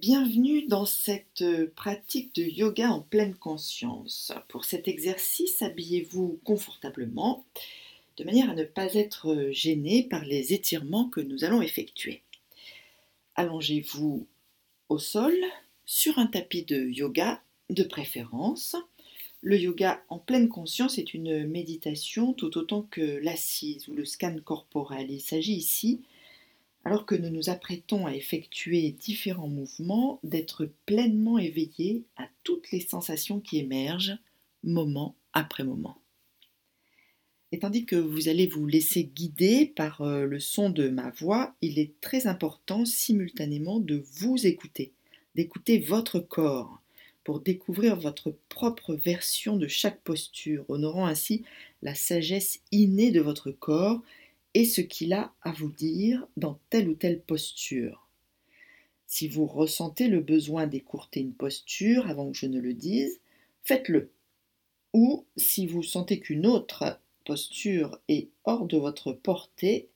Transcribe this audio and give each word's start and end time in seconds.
Bienvenue 0.00 0.66
dans 0.66 0.84
cette 0.84 1.40
euh, 1.40 1.72
pratique 1.74 2.34
de 2.34 2.42
yoga 2.42 2.90
en 2.90 3.00
pleine 3.00 3.34
conscience. 3.34 4.30
Pour 4.48 4.66
cet 4.66 4.88
exercice, 4.88 5.62
habillez-vous 5.62 6.38
confortablement 6.44 7.46
de 8.18 8.24
manière 8.24 8.50
à 8.50 8.54
ne 8.54 8.64
pas 8.64 8.92
être 8.92 9.32
euh, 9.32 9.52
gêné 9.52 10.02
par 10.02 10.22
les 10.26 10.52
étirements 10.52 11.08
que 11.08 11.22
nous 11.22 11.44
allons 11.44 11.62
effectuer. 11.62 12.20
Allongez-vous 13.36 14.26
au 14.90 14.98
sol 14.98 15.34
sur 15.86 16.18
un 16.18 16.26
tapis 16.26 16.64
de 16.64 16.90
yoga 16.90 17.40
de 17.70 17.82
préférence. 17.82 18.76
Le 19.40 19.58
yoga 19.58 20.02
en 20.10 20.18
pleine 20.18 20.50
conscience 20.50 20.98
est 20.98 21.14
une 21.14 21.46
méditation 21.46 22.34
tout 22.34 22.58
autant 22.58 22.82
que 22.82 23.00
l'assise 23.22 23.88
ou 23.88 23.94
le 23.94 24.04
scan 24.04 24.36
corporel. 24.44 25.10
Il 25.10 25.22
s'agit 25.22 25.54
ici 25.54 26.02
alors 26.86 27.04
que 27.04 27.16
nous 27.16 27.30
nous 27.30 27.50
apprêtons 27.50 28.06
à 28.06 28.14
effectuer 28.14 28.92
différents 28.92 29.48
mouvements, 29.48 30.20
d'être 30.22 30.70
pleinement 30.86 31.36
éveillé 31.36 32.04
à 32.16 32.28
toutes 32.44 32.70
les 32.70 32.78
sensations 32.78 33.40
qui 33.40 33.58
émergent 33.58 34.16
moment 34.62 35.16
après 35.32 35.64
moment. 35.64 35.98
Et 37.50 37.58
tandis 37.58 37.86
que 37.86 37.96
vous 37.96 38.28
allez 38.28 38.46
vous 38.46 38.68
laisser 38.68 39.02
guider 39.02 39.66
par 39.66 40.02
euh, 40.02 40.26
le 40.26 40.38
son 40.38 40.70
de 40.70 40.88
ma 40.88 41.10
voix, 41.10 41.56
il 41.60 41.80
est 41.80 42.00
très 42.00 42.28
important 42.28 42.84
simultanément 42.84 43.80
de 43.80 44.04
vous 44.20 44.46
écouter, 44.46 44.92
d'écouter 45.34 45.80
votre 45.80 46.20
corps 46.20 46.80
pour 47.24 47.40
découvrir 47.40 47.96
votre 47.96 48.32
propre 48.48 48.94
version 48.94 49.56
de 49.56 49.66
chaque 49.66 50.02
posture, 50.02 50.64
honorant 50.68 51.06
ainsi 51.06 51.42
la 51.82 51.96
sagesse 51.96 52.60
innée 52.70 53.10
de 53.10 53.20
votre 53.20 53.50
corps 53.50 54.02
et 54.56 54.64
ce 54.64 54.80
qu'il 54.80 55.12
a 55.12 55.34
à 55.42 55.52
vous 55.52 55.70
dire 55.70 56.26
dans 56.38 56.58
telle 56.70 56.88
ou 56.88 56.94
telle 56.94 57.20
posture. 57.20 58.08
Si 59.06 59.28
vous 59.28 59.44
ressentez 59.44 60.08
le 60.08 60.20
besoin 60.20 60.66
d'écourter 60.66 61.20
une 61.20 61.34
posture 61.34 62.08
avant 62.08 62.32
que 62.32 62.38
je 62.38 62.46
ne 62.46 62.58
le 62.58 62.72
dise, 62.72 63.20
faites-le. 63.64 64.10
Ou 64.94 65.26
si 65.36 65.66
vous 65.66 65.82
sentez 65.82 66.20
qu'une 66.20 66.46
autre 66.46 66.98
posture 67.26 68.00
est 68.08 68.30
hors 68.44 68.64
de 68.64 68.78
votre 68.78 69.12
portée, 69.12 69.90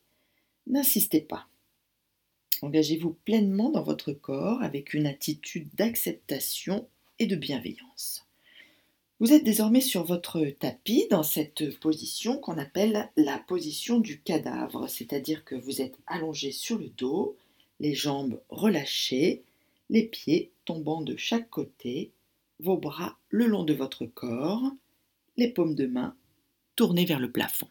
n'insistez 0.66 1.22
pas. 1.22 1.48
Engagez-vous 2.60 3.16
pleinement 3.24 3.70
dans 3.70 3.82
votre 3.82 4.12
corps 4.12 4.62
avec 4.62 4.92
une 4.92 5.06
attitude 5.06 5.70
d'acceptation 5.74 6.86
et 7.18 7.26
de 7.26 7.36
bienveillance. 7.36 8.29
Vous 9.20 9.34
êtes 9.34 9.44
désormais 9.44 9.82
sur 9.82 10.02
votre 10.02 10.42
tapis 10.58 11.06
dans 11.10 11.22
cette 11.22 11.78
position 11.78 12.38
qu'on 12.38 12.56
appelle 12.56 13.10
la 13.18 13.38
position 13.38 14.00
du 14.00 14.22
cadavre, 14.22 14.88
c'est-à-dire 14.88 15.44
que 15.44 15.54
vous 15.54 15.82
êtes 15.82 15.98
allongé 16.06 16.52
sur 16.52 16.78
le 16.78 16.88
dos, 16.88 17.36
les 17.80 17.92
jambes 17.92 18.40
relâchées, 18.48 19.42
les 19.90 20.04
pieds 20.04 20.52
tombant 20.64 21.02
de 21.02 21.18
chaque 21.18 21.50
côté, 21.50 22.12
vos 22.60 22.78
bras 22.78 23.18
le 23.28 23.46
long 23.46 23.62
de 23.62 23.74
votre 23.74 24.06
corps, 24.06 24.72
les 25.36 25.48
paumes 25.48 25.74
de 25.74 25.86
main 25.86 26.16
tournées 26.74 27.04
vers 27.04 27.20
le 27.20 27.30
plafond. 27.30 27.68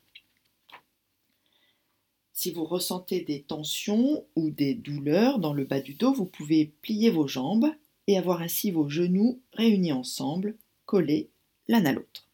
Si 2.32 2.52
vous 2.52 2.64
ressentez 2.64 3.22
des 3.22 3.42
tensions 3.42 4.24
ou 4.36 4.52
des 4.52 4.76
douleurs 4.76 5.40
dans 5.40 5.54
le 5.54 5.66
bas 5.66 5.82
du 5.82 5.96
dos, 5.96 6.14
vous 6.14 6.26
pouvez 6.26 6.74
plier 6.84 7.10
vos 7.10 7.28
jambes 7.28 7.72
et 8.06 8.20
avoir 8.20 8.44
ainsi 8.44 8.70
vos 8.70 8.88
genoux 8.88 9.42
réunis 9.54 9.94
ensemble, 9.94 10.56
collés 10.86 11.32
l'un 11.70 11.86
à 11.86 11.94
l'autre. 11.94 12.28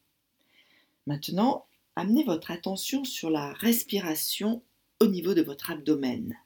Maintenant, 1.06 1.66
amenez 1.94 2.24
votre 2.24 2.50
attention 2.50 3.04
sur 3.04 3.30
la 3.30 3.52
respiration 3.52 4.62
au 4.98 5.06
niveau 5.06 5.34
de 5.34 5.42
votre 5.42 5.70
abdomen. 5.70 6.36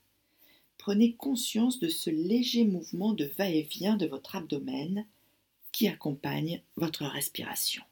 Prenez 0.76 1.14
conscience 1.14 1.78
de 1.78 1.88
ce 1.88 2.10
léger 2.10 2.64
mouvement 2.64 3.12
de 3.12 3.32
va-et-vient 3.38 3.97
de 3.97 4.06
votre 4.06 4.37
abdomen 4.37 5.06
qui 5.72 5.88
accompagne 5.88 6.62
votre 6.76 7.04
respiration. 7.06 7.84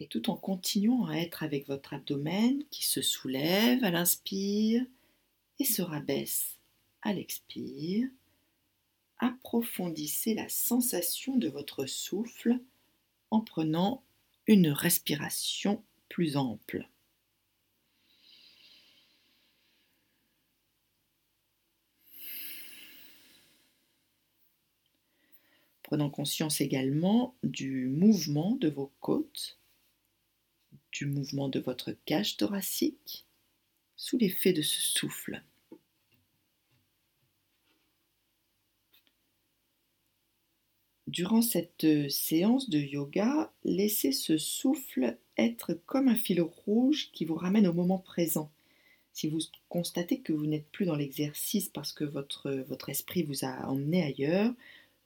Et 0.00 0.08
tout 0.08 0.28
en 0.28 0.36
continuant 0.36 1.06
à 1.06 1.14
être 1.14 1.44
avec 1.44 1.68
votre 1.68 1.94
abdomen 1.94 2.64
qui 2.70 2.84
se 2.84 3.00
soulève 3.00 3.84
à 3.84 3.92
l'inspire 3.92 4.84
et 5.60 5.64
se 5.64 5.82
rabaisse 5.82 6.58
à 7.02 7.12
l'expire, 7.12 8.08
approfondissez 9.18 10.34
la 10.34 10.48
sensation 10.48 11.36
de 11.36 11.48
votre 11.48 11.86
souffle 11.86 12.58
en 13.30 13.40
prenant 13.40 14.02
une 14.46 14.68
respiration 14.68 15.84
plus 16.08 16.36
ample. 16.36 16.88
Prenant 25.82 26.10
conscience 26.10 26.60
également 26.60 27.36
du 27.42 27.86
mouvement 27.86 28.52
de 28.52 28.68
vos 28.68 28.90
côtes, 29.00 29.58
du 30.90 31.06
mouvement 31.06 31.48
de 31.48 31.60
votre 31.60 31.92
cage 32.06 32.36
thoracique 32.36 33.26
sous 33.96 34.18
l'effet 34.18 34.52
de 34.52 34.62
ce 34.62 34.80
souffle. 34.80 35.42
Durant 41.12 41.42
cette 41.42 41.84
euh, 41.84 42.08
séance 42.08 42.70
de 42.70 42.78
yoga, 42.78 43.52
laissez 43.64 44.12
ce 44.12 44.38
souffle 44.38 45.18
être 45.36 45.74
comme 45.84 46.08
un 46.08 46.16
fil 46.16 46.40
rouge 46.40 47.10
qui 47.12 47.26
vous 47.26 47.34
ramène 47.34 47.66
au 47.66 47.74
moment 47.74 47.98
présent. 47.98 48.50
Si 49.12 49.28
vous 49.28 49.40
constatez 49.68 50.20
que 50.20 50.32
vous 50.32 50.46
n'êtes 50.46 50.70
plus 50.72 50.86
dans 50.86 50.96
l'exercice 50.96 51.68
parce 51.68 51.92
que 51.92 52.04
votre, 52.04 52.50
votre 52.66 52.88
esprit 52.88 53.24
vous 53.24 53.44
a 53.44 53.68
emmené 53.68 54.02
ailleurs, 54.02 54.54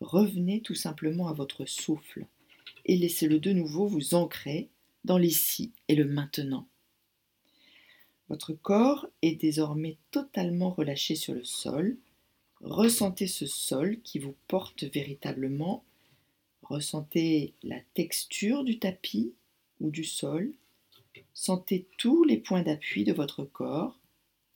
revenez 0.00 0.61
tout 0.61 0.77
simplement 0.77 1.27
à 1.27 1.33
votre 1.33 1.65
souffle 1.65 2.25
et 2.84 2.97
laissez-le 2.97 3.41
de 3.41 3.50
nouveau 3.50 3.89
vous 3.89 4.15
ancrer 4.15 4.69
dans 5.03 5.19
l'ici 5.19 5.72
et 5.89 5.97
le 5.97 6.05
maintenant. 6.05 6.69
Votre 8.28 8.53
corps 8.53 9.09
est 9.22 9.34
désormais 9.34 9.99
totalement 10.12 10.71
relâché 10.71 11.16
sur 11.16 11.34
le 11.34 11.43
sol. 11.43 11.99
Ressentez 12.61 13.27
ce 13.27 13.47
sol 13.47 14.00
qui 14.05 14.21
vous 14.21 14.37
porte 14.47 14.84
véritablement 14.84 15.83
Ressentez 16.69 17.54
la 17.62 17.78
texture 17.94 18.65
du 18.65 18.81
tapis 18.81 19.32
ou 19.78 19.91
du 19.91 20.03
sol. 20.03 20.53
Sentez 21.32 21.87
tous 21.97 22.25
les 22.25 22.38
points 22.38 22.62
d'appui 22.62 23.04
de 23.04 23.12
votre 23.12 23.44
corps 23.44 24.00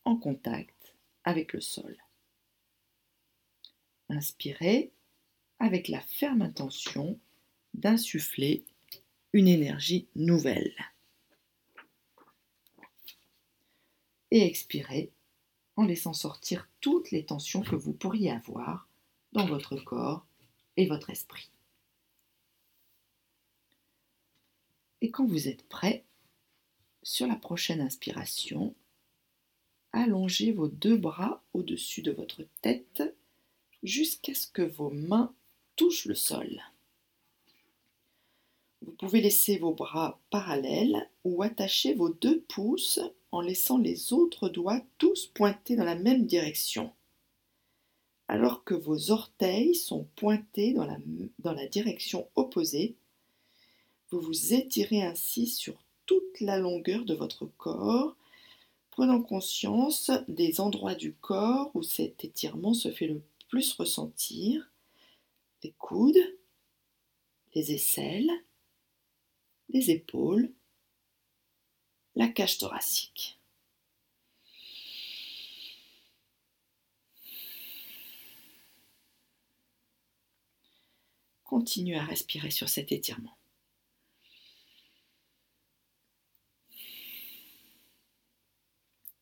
en 0.05 0.17
contact 0.17 0.97
avec 1.23 1.53
le 1.53 1.61
sol. 1.61 1.97
Inspirez 4.09 4.91
avec 5.61 5.87
la 5.87 6.01
ferme 6.01 6.43
intention 6.43 7.17
d'insuffler 7.75 8.65
une 9.33 9.47
énergie 9.47 10.09
nouvelle. 10.17 10.75
Et 14.33 14.45
expirez 14.45 15.13
en 15.77 15.85
laissant 15.85 16.13
sortir 16.13 16.69
toutes 16.81 17.13
les 17.13 17.25
tensions 17.25 17.63
que 17.63 17.77
vous 17.77 17.93
pourriez 17.93 18.33
avoir 18.33 18.89
dans 19.33 19.47
votre 19.47 19.77
corps 19.77 20.27
et 20.77 20.87
votre 20.87 21.11
esprit. 21.11 21.51
Et 25.01 25.11
quand 25.11 25.27
vous 25.27 25.49
êtes 25.49 25.67
prêt, 25.69 26.05
sur 27.03 27.27
la 27.27 27.37
prochaine 27.37 27.81
inspiration, 27.81 28.75
allongez 29.93 30.53
vos 30.53 30.69
deux 30.69 30.97
bras 30.97 31.43
au-dessus 31.55 32.03
de 32.03 32.13
votre 32.13 32.43
tête 32.63 33.03
jusqu'à 33.83 34.35
ce 34.35 34.47
que 34.47 34.63
vos 34.63 34.91
mains 34.91 35.35
touchent 35.77 36.05
le 36.05 36.15
sol. 36.15 36.61
Vous 38.83 38.93
pouvez 38.93 39.21
laisser 39.21 39.59
vos 39.59 39.75
bras 39.75 40.21
parallèles 40.31 41.09
ou 41.25 41.43
attacher 41.43 41.95
vos 41.95 42.11
deux 42.11 42.41
pouces 42.43 43.01
en 43.33 43.41
laissant 43.41 43.79
les 43.79 44.13
autres 44.13 44.49
doigts 44.49 44.83
tous 44.99 45.27
pointer 45.27 45.77
dans 45.77 45.85
la 45.85 45.95
même 45.95 46.27
direction, 46.27 46.93
alors 48.29 48.65
que 48.65 48.75
vos 48.75 49.11
orteils 49.11 49.75
sont 49.75 50.05
pointés 50.17 50.73
dans 50.73 50.85
la, 50.85 50.99
dans 51.39 51.53
la 51.53 51.67
direction 51.67 52.29
opposée 52.35 52.97
vous 54.11 54.21
vous 54.21 54.55
étirez 54.55 55.03
ainsi 55.03 55.47
sur 55.47 55.75
toute 56.07 56.41
la 56.41 56.59
longueur 56.59 57.05
de 57.05 57.15
votre 57.15 57.47
corps, 57.47 58.17
prenant 58.91 59.23
conscience 59.23 60.11
des 60.27 60.61
endroits 60.61 60.97
du 60.97 61.15
corps 61.15 61.71
où 61.75 61.83
cet 61.83 62.25
étirement 62.25 62.75
se 62.75 62.91
fait 62.91 63.07
le 63.07 63.23
plus 63.49 63.73
ressentir, 63.73 64.73
les 65.63 65.73
coudes, 65.79 66.39
les 67.55 67.73
aisselles, 67.73 68.31
les 69.69 69.91
épaules, 69.91 70.53
la 72.17 72.29
cage 72.29 72.59
thoracique. 72.59 73.39
Continuez 81.45 81.97
à 81.97 82.05
respirer 82.05 82.51
sur 82.51 82.69
cet 82.69 82.93
étirement. 82.93 83.40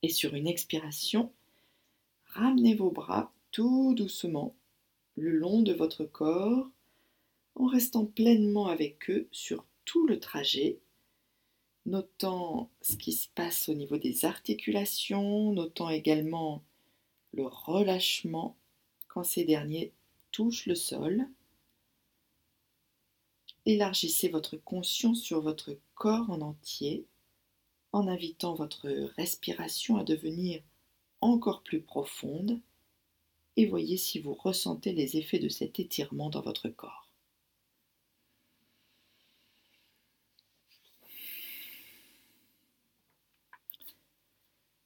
Et 0.03 0.09
sur 0.09 0.35
une 0.35 0.47
expiration, 0.47 1.33
ramenez 2.27 2.75
vos 2.75 2.91
bras 2.91 3.33
tout 3.51 3.95
doucement 3.95 4.55
le 5.17 5.33
long 5.33 5.63
de 5.63 5.73
votre 5.73 6.05
corps 6.05 6.69
en 7.57 7.67
restant 7.67 8.07
pleinement 8.07 8.69
avec 8.69 9.11
eux 9.11 9.29
sur 9.33 9.65
tout 9.85 10.07
le 10.07 10.21
trajet, 10.21 10.79
notant 11.87 12.71
ce 12.83 12.97
qui 12.97 13.13
se 13.13 13.29
passe 13.35 13.69
au 13.69 13.75
niveau 13.75 13.97
des 13.97 14.25
articulations, 14.25 15.53
notant 15.53 15.91
également 15.91 16.63
le 17.33 17.47
relâchement 17.47 18.57
quand 19.09 19.25
ces 19.25 19.45
derniers 19.45 19.93
touchent 20.31 20.67
le 20.67 20.75
sol. 20.77 21.27
Élargissez 23.67 24.29
votre 24.29 24.57
conscience 24.57 25.21
sur 25.21 25.41
votre 25.41 25.77
corps 25.95 26.31
en 26.31 26.41
entier 26.41 27.05
en 27.93 28.07
invitant 28.09 28.55
votre 28.55 28.89
respiration 29.17 29.97
à 29.97 30.05
devenir 30.05 30.63
encore 31.21 31.63
plus 31.63 31.81
profonde 31.81 32.61
et 33.57 33.67
voyez 33.67 33.97
si 33.97 34.21
vous 34.21 34.35
ressentez 34.35 34.93
les 34.93 35.17
effets 35.17 35.41
de 35.41 35.49
cet 35.49 35.81
étirement 35.81 36.31
dans 36.31 36.43
votre 36.43 36.69
corps. 36.69 37.09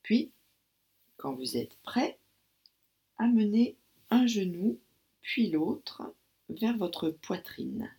Puis, 0.02 0.32
quand 1.16 1.34
vous 1.34 1.56
êtes 1.56 1.76
prêt, 1.82 2.18
amenez 3.18 3.76
un 4.10 4.26
genou 4.26 4.80
puis 5.20 5.50
l'autre 5.50 6.02
vers 6.48 6.76
votre 6.76 7.10
poitrine, 7.10 7.90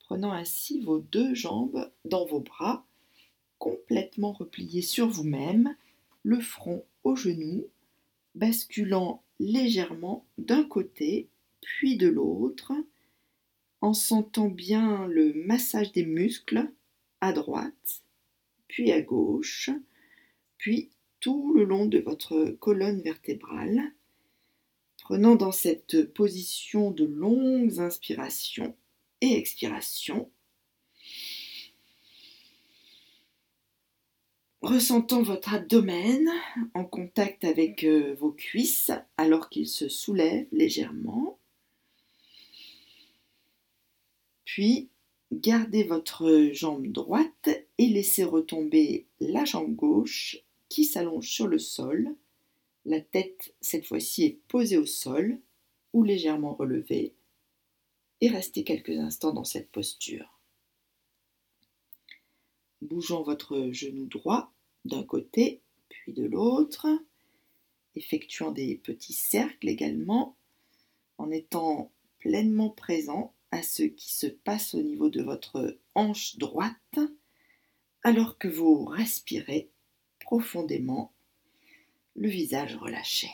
prenant 0.00 0.32
ainsi 0.32 0.80
vos 0.80 1.00
deux 1.00 1.34
jambes 1.34 1.92
dans 2.04 2.24
vos 2.24 2.40
bras, 2.40 2.84
complètement 3.58 4.32
repliés 4.32 4.82
sur 4.82 5.08
vous-même, 5.08 5.76
le 6.22 6.40
front 6.40 6.84
au 7.04 7.16
genou, 7.16 7.66
basculant 8.34 9.22
légèrement 9.40 10.24
d'un 10.36 10.64
côté 10.64 11.28
puis 11.60 11.96
de 11.96 12.08
l'autre, 12.08 12.72
en 13.80 13.94
sentant 13.94 14.48
bien 14.48 15.06
le 15.06 15.32
massage 15.34 15.92
des 15.92 16.04
muscles 16.04 16.70
à 17.20 17.32
droite, 17.32 18.02
puis 18.66 18.92
à 18.92 19.00
gauche, 19.00 19.70
puis 20.56 20.90
tout 21.20 21.52
le 21.54 21.64
long 21.64 21.86
de 21.86 21.98
votre 21.98 22.46
colonne 22.60 23.02
vertébrale, 23.02 23.92
prenant 25.02 25.36
dans 25.36 25.52
cette 25.52 26.12
position 26.12 26.90
de 26.90 27.04
longues 27.04 27.80
inspirations 27.80 28.76
et 29.20 29.36
expirations 29.36 30.30
ressentant 34.62 35.22
votre 35.22 35.54
abdomen 35.54 36.28
en 36.74 36.84
contact 36.84 37.44
avec 37.44 37.84
euh, 37.84 38.14
vos 38.18 38.32
cuisses 38.32 38.90
alors 39.16 39.48
qu'il 39.48 39.68
se 39.68 39.88
soulève 39.88 40.46
légèrement. 40.52 41.38
Puis, 44.44 44.88
gardez 45.30 45.84
votre 45.84 46.50
jambe 46.52 46.88
droite 46.88 47.48
et 47.78 47.86
laissez 47.86 48.24
retomber 48.24 49.06
la 49.20 49.44
jambe 49.44 49.74
gauche 49.74 50.38
qui 50.68 50.84
s'allonge 50.84 51.28
sur 51.28 51.46
le 51.46 51.58
sol. 51.58 52.14
La 52.84 53.00
tête, 53.00 53.54
cette 53.60 53.86
fois-ci, 53.86 54.24
est 54.24 54.40
posée 54.48 54.78
au 54.78 54.86
sol 54.86 55.38
ou 55.92 56.02
légèrement 56.02 56.54
relevée. 56.54 57.14
Et 58.20 58.28
restez 58.28 58.64
quelques 58.64 58.98
instants 58.98 59.32
dans 59.32 59.44
cette 59.44 59.70
posture 59.70 60.37
bougeant 62.82 63.22
votre 63.22 63.70
genou 63.72 64.06
droit 64.06 64.52
d'un 64.84 65.02
côté 65.02 65.62
puis 65.88 66.12
de 66.12 66.24
l'autre, 66.24 66.86
effectuant 67.94 68.50
des 68.50 68.76
petits 68.76 69.12
cercles 69.12 69.68
également, 69.68 70.36
en 71.18 71.30
étant 71.30 71.90
pleinement 72.18 72.70
présent 72.70 73.34
à 73.50 73.62
ce 73.62 73.82
qui 73.82 74.12
se 74.12 74.26
passe 74.26 74.74
au 74.74 74.82
niveau 74.82 75.08
de 75.08 75.22
votre 75.22 75.78
hanche 75.94 76.36
droite, 76.36 76.98
alors 78.02 78.38
que 78.38 78.48
vous 78.48 78.84
respirez 78.84 79.70
profondément, 80.20 81.12
le 82.14 82.28
visage 82.28 82.76
relâché. 82.76 83.30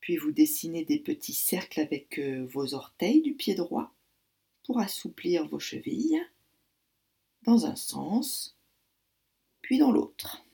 Puis 0.00 0.16
vous 0.16 0.30
dessinez 0.30 0.84
des 0.84 1.00
petits 1.00 1.34
cercles 1.34 1.80
avec 1.80 2.18
euh, 2.18 2.46
vos 2.46 2.74
orteils 2.74 3.22
du 3.22 3.34
pied 3.34 3.54
droit 3.54 3.95
pour 4.66 4.80
assouplir 4.80 5.46
vos 5.46 5.60
chevilles 5.60 6.20
dans 7.42 7.66
un 7.66 7.76
sens, 7.76 8.58
puis 9.62 9.78
dans 9.78 9.92
l'autre. 9.92 10.44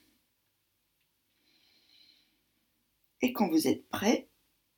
Et 3.22 3.32
quand 3.32 3.48
vous 3.48 3.66
êtes 3.66 3.88
prêt, 3.88 4.28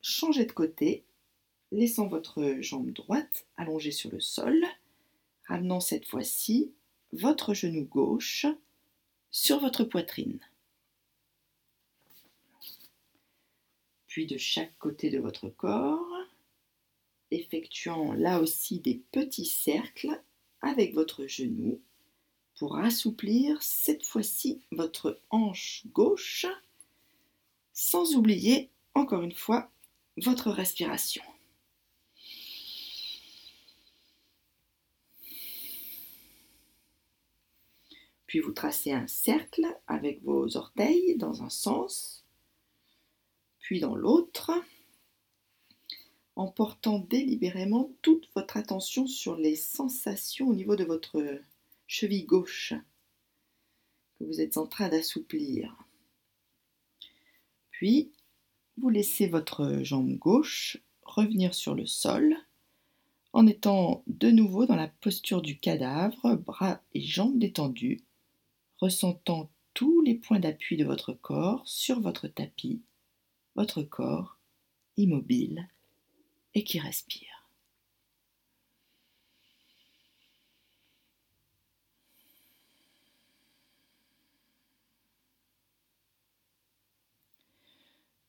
changez 0.01 0.45
de 0.45 0.53
côté, 0.53 1.03
laissant 1.71 2.07
votre 2.07 2.61
jambe 2.61 2.91
droite 2.91 3.45
allongée 3.57 3.91
sur 3.91 4.09
le 4.09 4.21
sol, 4.21 4.65
ramenant 5.47 5.81
cette 5.81 6.07
fois-ci 6.07 6.73
votre 7.11 7.53
genou 7.53 7.83
gauche 7.83 8.45
sur 9.31 9.59
votre 9.59 9.83
poitrine. 9.83 10.39
Puis 14.07 14.27
de 14.27 14.37
chaque 14.37 14.77
côté 14.77 15.09
de 15.09 15.19
votre 15.19 15.49
corps, 15.49 16.14
effectuant 17.31 18.13
là 18.13 18.39
aussi 18.39 18.79
des 18.79 19.01
petits 19.11 19.45
cercles 19.45 20.21
avec 20.61 20.93
votre 20.93 21.27
genou 21.27 21.81
pour 22.57 22.77
assouplir 22.77 23.61
cette 23.61 24.05
fois-ci 24.05 24.61
votre 24.71 25.19
hanche 25.29 25.85
gauche 25.87 26.45
sans 27.73 28.15
oublier 28.15 28.69
encore 28.93 29.21
une 29.21 29.33
fois 29.33 29.69
votre 30.17 30.49
respiration. 30.49 31.23
Puis 38.27 38.39
vous 38.39 38.53
tracez 38.53 38.91
un 38.91 39.07
cercle 39.07 39.65
avec 39.87 40.23
vos 40.23 40.57
orteils 40.57 41.15
dans 41.17 41.43
un 41.43 41.49
sens, 41.49 42.25
puis 43.59 43.79
dans 43.79 43.95
l'autre 43.95 44.51
en 46.35 46.47
portant 46.47 46.99
délibérément 46.99 47.91
toute 48.01 48.29
votre 48.35 48.57
attention 48.57 49.07
sur 49.07 49.37
les 49.37 49.55
sensations 49.55 50.49
au 50.49 50.55
niveau 50.55 50.75
de 50.75 50.83
votre 50.83 51.41
cheville 51.87 52.25
gauche 52.25 52.73
que 54.17 54.25
vous 54.25 54.41
êtes 54.41 54.57
en 54.57 54.67
train 54.67 54.89
d'assouplir. 54.89 55.75
Puis, 57.71 58.11
vous 58.77 58.89
laissez 58.89 59.27
votre 59.27 59.83
jambe 59.83 60.17
gauche 60.17 60.77
revenir 61.03 61.53
sur 61.53 61.75
le 61.75 61.85
sol 61.85 62.35
en 63.33 63.47
étant 63.47 64.03
de 64.07 64.31
nouveau 64.31 64.65
dans 64.65 64.77
la 64.77 64.87
posture 64.87 65.41
du 65.41 65.59
cadavre, 65.59 66.35
bras 66.35 66.81
et 66.93 67.01
jambes 67.01 67.37
détendus, 67.37 68.01
ressentant 68.79 69.49
tous 69.73 70.01
les 70.01 70.15
points 70.15 70.39
d'appui 70.39 70.77
de 70.77 70.85
votre 70.85 71.11
corps 71.11 71.67
sur 71.67 71.99
votre 71.99 72.29
tapis, 72.29 72.81
votre 73.55 73.83
corps 73.83 74.37
immobile 74.95 75.67
et 76.55 76.63
qui 76.63 76.79
respire. 76.79 77.35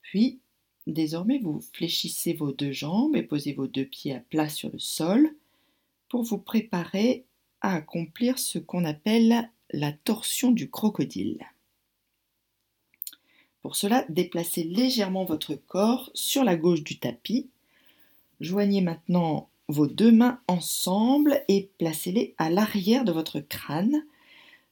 Puis, 0.02 0.40
désormais, 0.86 1.38
vous 1.38 1.60
fléchissez 1.72 2.32
vos 2.32 2.52
deux 2.52 2.72
jambes 2.72 3.16
et 3.16 3.22
posez 3.22 3.52
vos 3.52 3.66
deux 3.66 3.84
pieds 3.84 4.14
à 4.14 4.20
plat 4.20 4.48
sur 4.48 4.70
le 4.70 4.78
sol 4.78 5.34
pour 6.08 6.22
vous 6.22 6.38
préparer 6.38 7.24
à 7.60 7.74
accomplir 7.74 8.38
ce 8.38 8.58
qu'on 8.58 8.84
appelle 8.84 9.50
la 9.72 9.92
torsion 9.92 10.52
du 10.52 10.70
crocodile. 10.70 11.44
Pour 13.62 13.74
cela, 13.74 14.04
déplacez 14.08 14.62
légèrement 14.62 15.24
votre 15.24 15.56
corps 15.56 16.10
sur 16.14 16.44
la 16.44 16.56
gauche 16.56 16.84
du 16.84 16.98
tapis 17.00 17.50
Joignez 18.40 18.82
maintenant 18.82 19.48
vos 19.68 19.86
deux 19.86 20.12
mains 20.12 20.40
ensemble 20.46 21.42
et 21.48 21.70
placez-les 21.78 22.34
à 22.38 22.50
l'arrière 22.50 23.04
de 23.04 23.12
votre 23.12 23.40
crâne, 23.40 24.04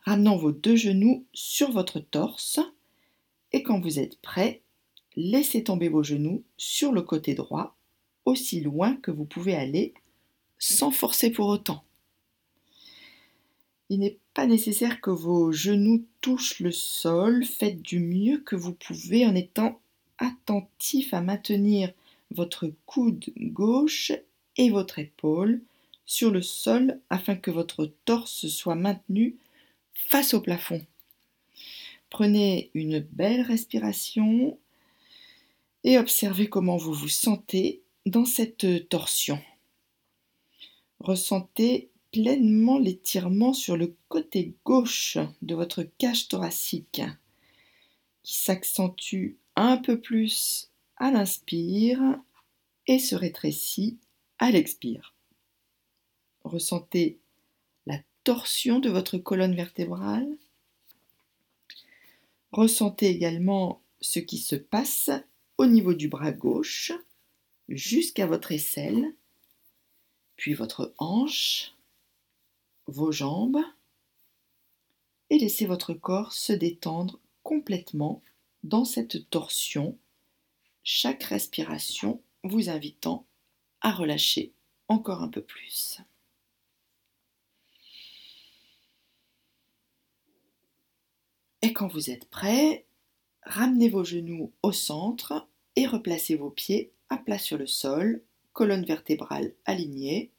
ramenant 0.02 0.37
vos 0.37 0.52
deux 0.52 0.76
genoux 0.76 1.25
sur 1.33 1.73
votre 1.73 1.99
torse. 1.99 2.61
Et 3.52 3.62
quand 3.62 3.80
vous 3.80 3.99
êtes 3.99 4.21
prêt, 4.21 4.61
laissez 5.16 5.64
tomber 5.64 5.88
vos 5.88 6.02
genoux 6.02 6.42
sur 6.56 6.92
le 6.92 7.02
côté 7.02 7.35
droit, 7.35 7.75
aussi 8.25 8.61
loin 8.61 8.97
que 8.97 9.11
vous 9.11 9.25
pouvez 9.25 9.54
aller, 9.54 9.94
sans 10.59 10.90
forcer 10.90 11.30
pour 11.30 11.47
autant. 11.49 11.85
Il 13.88 14.00
n'est 14.00 14.18
pas 14.35 14.47
nécessaire 14.47 15.00
que 15.00 15.11
vos 15.11 15.52
genoux 15.52 16.04
touchent 16.21 16.61
le 16.61 16.73
sol, 16.73 17.44
faites 17.44 17.80
du 17.83 18.00
mieux 18.00 18.38
que 18.38 18.56
vous 18.56 18.73
pouvez 18.73 19.26
en 19.26 19.35
étant 19.35 19.80
attentif 20.18 21.14
à 21.14 21.21
maintenir 21.21 21.92
votre 22.35 22.71
coude 22.87 23.33
gauche 23.37 24.12
et 24.57 24.71
votre 24.71 24.99
épaule 24.99 25.62
sur 26.07 26.31
le 26.31 26.43
sol 26.43 27.00
afin 27.11 27.37
que 27.37 27.50
votre 27.50 27.93
torse 28.05 28.47
soit 28.49 28.75
maintenu 28.75 29.37
face 29.95 30.35
au 30.35 30.41
plafond. 30.41 30.85
Prenez 32.11 32.71
une 32.75 33.00
belle 33.00 33.41
respiration 33.41 34.59
et 35.83 35.99
observez 35.99 36.49
comment 36.49 36.76
vous 36.76 36.93
vous 36.93 37.09
sentez 37.09 37.83
dans 38.07 38.25
cette 38.25 38.88
torsion. 38.88 39.41
Ressentez 41.00 41.91
pleinement 42.12 42.79
l'étirement 42.79 43.53
sur 43.53 43.76
le 43.76 43.97
côté 44.09 44.55
gauche 44.64 45.19
de 45.43 45.55
votre 45.55 45.83
cage 45.83 46.29
thoracique 46.29 47.03
qui 48.23 48.35
s'accentue 48.35 49.37
un 49.57 49.76
peu 49.76 50.00
plus 50.00 50.71
à 50.97 51.11
l'inspire 51.11 52.01
et 52.87 52.99
se 52.99 53.15
rétrécit 53.15 53.99
à 54.39 54.51
l'expire. 54.51 55.15
Ressentez 56.45 57.19
la 57.87 57.99
torsion 58.25 58.79
de 58.79 58.91
votre 58.91 59.19
colonne 59.19 59.55
vertébrale. 59.55 60.37
Ressentez 62.53 63.09
également 63.09 63.81
ce 64.01 64.19
qui 64.19 64.39
se 64.39 64.57
passe 64.57 65.11
au 65.59 65.67
niveau 65.67 65.95
du 65.95 66.09
bras 66.09 66.33
gauche 66.33 66.93
jusqu'à 67.69 68.27
votre 68.27 68.53
aisselle, 68.53 69.15
puis 70.37 70.55
votre 70.55 70.93
hanche, 70.99 71.75
vos 72.87 73.13
jambes, 73.13 73.61
et 75.31 75.39
laissez 75.39 75.67
votre 75.67 75.95
corps 75.95 76.33
se 76.33 76.53
détendre 76.53 77.19
complètement 77.43 78.23
dans 78.63 78.85
cette 78.85 79.31
torsion, 79.31 79.97
chaque 80.85 81.25
respiration 81.25 82.23
vous 82.45 82.69
invitant 82.69 83.26
à 83.81 83.91
relâcher 83.91 84.53
encore 84.88 85.23
un 85.23 85.29
peu 85.29 85.43
plus. 85.43 86.00
Et 91.62 91.73
quand 91.73 91.88
vous 91.88 92.11
êtes 92.11 92.29
prêt, 92.29 92.85
ramenez 93.43 93.88
vos 93.88 94.05
genoux 94.05 94.53
au 94.62 94.73
centre 94.73 95.49
et 95.76 95.87
replacez 95.87 96.37
vos 96.37 96.50
pieds 96.50 96.93
à 97.09 97.17
plat 97.17 97.38
sur 97.38 97.57
le 97.57 97.67
sol, 97.67 98.23
colonne 98.53 98.85
vertébrale 98.85 99.55
alignée, 99.64 100.31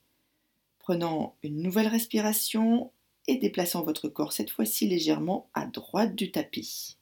prenant 0.78 1.36
une 1.42 1.64
nouvelle 1.64 1.88
respiration 1.88 2.92
et 3.28 3.38
déplaçant 3.38 3.84
votre 3.84 4.08
corps 4.08 4.34
cette 4.34 4.52
fois-ci 4.52 4.88
légèrement 4.88 5.50
à 5.56 5.66
droite 5.66 6.16
du 6.16 6.32
tapis. 6.32 6.98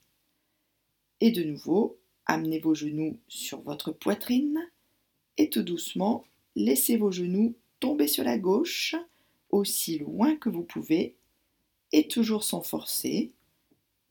Et 1.20 1.30
de 1.30 1.42
nouveau, 1.42 1.98
amenez 2.26 2.58
vos 2.58 2.74
genoux 2.74 3.18
sur 3.28 3.60
votre 3.62 3.92
poitrine 3.92 4.60
et 5.36 5.50
tout 5.50 5.62
doucement, 5.62 6.24
laissez 6.56 6.96
vos 6.96 7.10
genoux 7.10 7.54
tomber 7.80 8.08
sur 8.08 8.24
la 8.24 8.38
gauche 8.38 8.94
aussi 9.50 9.98
loin 9.98 10.36
que 10.36 10.48
vous 10.48 10.62
pouvez 10.62 11.16
et 11.92 12.08
toujours 12.08 12.44
sans 12.44 12.62
forcer. 12.62 13.32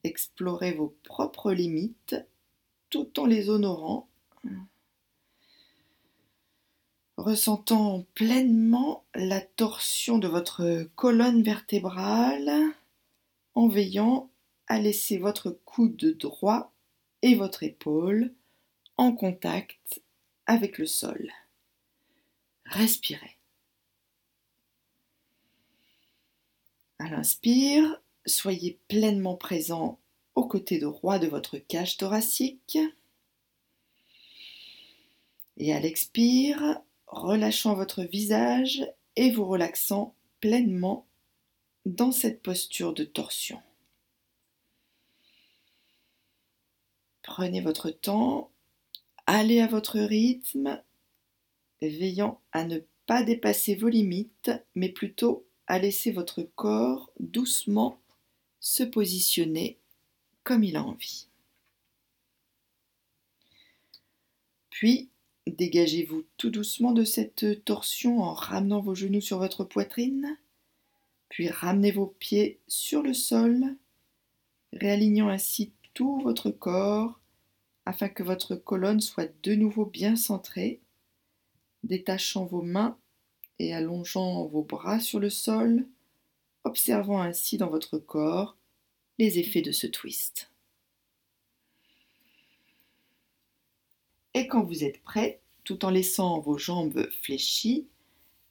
Explorez 0.03 0.74
vos 0.74 0.96
propres 1.03 1.51
limites 1.51 2.15
tout 2.89 3.20
en 3.20 3.25
les 3.25 3.50
honorant 3.50 4.08
ressentant 7.17 8.05
pleinement 8.15 9.05
la 9.15 9.39
torsion 9.39 10.17
de 10.17 10.27
votre 10.27 10.89
colonne 10.96 11.41
vertébrale, 11.41 12.51
en 13.55 13.67
veillant 13.67 14.29
à 14.67 14.79
laisser 14.79 15.17
votre 15.17 15.51
coude 15.65 16.17
droit 16.17 16.73
votre 17.32 17.63
épaule 17.63 18.34
en 18.98 19.13
contact 19.13 20.01
avec 20.46 20.77
le 20.77 20.86
sol. 20.86 21.32
Respirez. 22.65 23.38
À 27.00 27.10
l'inspire, 27.10 28.01
soyez 28.25 28.80
pleinement 28.88 29.36
présent 29.36 30.00
au 30.36 30.46
côté 30.46 30.80
droit 30.80 31.20
de 31.20 31.27
votre 31.27 31.58
cage 31.58 31.98
thoracique. 31.98 32.77
Et 35.58 35.74
à 35.74 35.80
l'expire, 35.80 36.82
relâchant 37.08 37.75
votre 37.75 38.03
visage 38.03 38.86
et 39.15 39.32
vous 39.32 39.46
relaxant 39.46 40.15
pleinement 40.39 41.08
dans 41.86 42.12
cette 42.12 42.42
posture 42.42 42.94
de 42.94 43.03
torsion. 43.03 43.62
Prenez 47.36 47.62
votre 47.62 47.90
temps, 47.90 48.52
allez 49.25 49.60
à 49.60 49.66
votre 49.66 49.98
rythme, 50.00 50.80
veillant 51.82 52.40
à 52.52 52.63
ne 52.63 52.78
pas 53.08 53.24
dépasser 53.24 53.74
vos 53.74 53.90
limites, 53.90 54.52
mais 54.75 54.90
plutôt 54.90 55.44
à 55.66 55.80
laisser 55.80 56.12
votre 56.12 56.44
corps 56.44 57.10
doucement 57.20 58.00
se 58.60 58.84
positionner 58.84 59.80
comme 60.44 60.63
il 60.63 60.75
a 60.75 60.84
envie. 60.84 61.25
Puis, 64.70 65.10
Dégagez-vous 65.48 66.25
tout 66.38 66.52
doucement 66.52 66.92
de 66.92 67.04
cette 67.04 67.66
torsion 67.66 68.22
en 68.22 68.36
ramenant 68.36 68.80
vos 68.80 68.94
genoux 68.94 69.22
sur 69.22 69.40
votre 69.40 69.63
poitrine, 69.63 70.38
puis 71.30 71.50
ramenez 71.50 71.92
vos 71.92 72.06
pieds 72.20 72.60
sur 72.68 73.02
le 73.02 73.16
sol, 73.16 73.75
réalignant 74.72 75.30
ainsi 75.30 75.74
tout 75.96 76.20
votre 76.22 76.52
corps 76.52 77.20
afin 77.86 78.10
que 78.10 78.24
votre 78.24 78.56
colonne 78.56 79.02
soit 79.02 79.32
de 79.44 79.56
nouveau 79.56 79.86
bien 79.86 80.16
centrée, 80.16 80.82
détachant 81.84 82.46
vos 82.46 82.62
mains 82.62 82.98
et 83.60 83.74
allongeant 83.74 84.46
vos 84.46 84.63
bras 84.63 85.00
sur 85.00 85.20
le 85.20 85.30
sol, 85.30 85.88
observant 86.63 87.22
ainsi 87.22 87.58
dans 87.58 87.70
votre 87.70 87.98
corps 87.98 88.58
les 89.20 89.40
effets 89.40 89.62
de 89.62 89.72
ce 89.72 89.88
twist. 89.88 90.50
Et 94.34 94.48
quand 94.48 94.63
vous 94.63 94.84
êtes 94.84 95.02
prêt, 95.04 95.42
tout 95.63 95.86
en 95.86 95.90
laissant 95.90 96.40
vos 96.40 96.58
jambes 96.58 97.08
fléchies, 97.22 97.88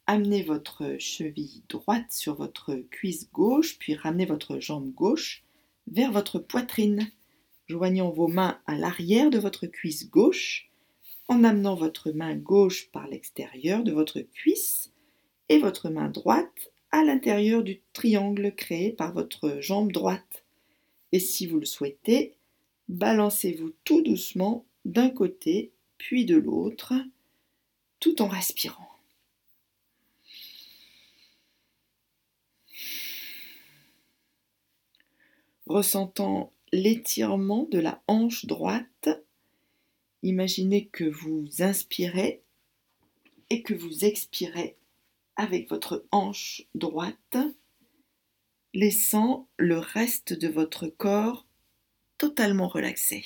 amenez 0.06 0.42
votre 0.42 0.96
cheville 0.98 1.62
droite 1.68 2.12
sur 2.12 2.34
votre 2.34 2.74
cuisse 2.90 3.30
gauche, 3.32 3.78
puis 3.78 3.94
ramenez 3.94 4.26
votre 4.26 4.60
jambe 4.60 4.92
gauche 4.92 5.44
vers 5.88 6.12
votre 6.12 6.38
poitrine, 6.38 7.10
joignant 7.72 8.10
vos 8.10 8.28
mains 8.28 8.60
à 8.66 8.76
l'arrière 8.76 9.30
de 9.30 9.38
votre 9.38 9.66
cuisse 9.66 10.10
gauche, 10.10 10.70
en 11.26 11.42
amenant 11.42 11.74
votre 11.74 12.10
main 12.10 12.36
gauche 12.36 12.90
par 12.92 13.08
l'extérieur 13.08 13.82
de 13.82 13.92
votre 13.92 14.20
cuisse 14.20 14.92
et 15.48 15.58
votre 15.58 15.88
main 15.88 16.10
droite 16.10 16.70
à 16.90 17.02
l'intérieur 17.02 17.62
du 17.62 17.80
triangle 17.94 18.54
créé 18.54 18.92
par 18.92 19.14
votre 19.14 19.58
jambe 19.60 19.90
droite. 19.90 20.44
Et 21.12 21.18
si 21.18 21.46
vous 21.46 21.58
le 21.58 21.64
souhaitez, 21.64 22.34
balancez-vous 22.90 23.72
tout 23.84 24.02
doucement 24.02 24.66
d'un 24.84 25.08
côté 25.08 25.72
puis 25.96 26.26
de 26.26 26.36
l'autre, 26.36 26.92
tout 28.00 28.20
en 28.20 28.28
respirant. 28.28 28.90
Ressentant 35.66 36.52
l'étirement 36.72 37.64
de 37.70 37.78
la 37.78 38.02
hanche 38.06 38.46
droite, 38.46 39.08
imaginez 40.22 40.86
que 40.88 41.04
vous 41.04 41.48
inspirez 41.60 42.42
et 43.50 43.62
que 43.62 43.74
vous 43.74 44.04
expirez 44.04 44.76
avec 45.36 45.68
votre 45.68 46.04
hanche 46.10 46.62
droite, 46.74 47.36
laissant 48.74 49.48
le 49.58 49.78
reste 49.78 50.32
de 50.32 50.48
votre 50.48 50.86
corps 50.86 51.46
totalement 52.16 52.68
relaxé. 52.68 53.22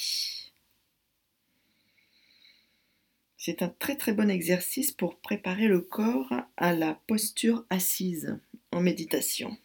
C'est 3.37 3.63
un 3.63 3.69
très 3.69 3.97
très 3.97 4.13
bon 4.13 4.29
exercice 4.29 4.91
pour 4.91 5.21
préparer 5.21 5.69
le 5.69 5.81
corps 5.81 6.33
à 6.57 6.73
la 6.73 6.95
posture 7.07 7.65
assise 7.71 8.41
en 8.73 8.81
méditation. 8.81 9.57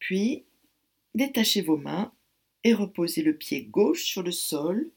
Puis, 0.00 0.44
détachez 1.16 1.62
vos 1.62 1.78
mains 1.78 2.12
et 2.62 2.74
reposez 2.74 3.22
le 3.22 3.34
pied 3.34 3.62
gauche 3.64 4.04
sur 4.04 4.22
le 4.22 4.32
sol, 4.32 4.90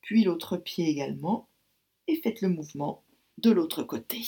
puis 0.00 0.24
l'autre 0.24 0.56
pied 0.56 0.88
également, 0.88 1.48
et 2.08 2.16
faites 2.16 2.40
le 2.40 2.48
mouvement 2.48 3.02
de 3.36 3.50
l'autre 3.50 3.82
côté. 3.82 4.22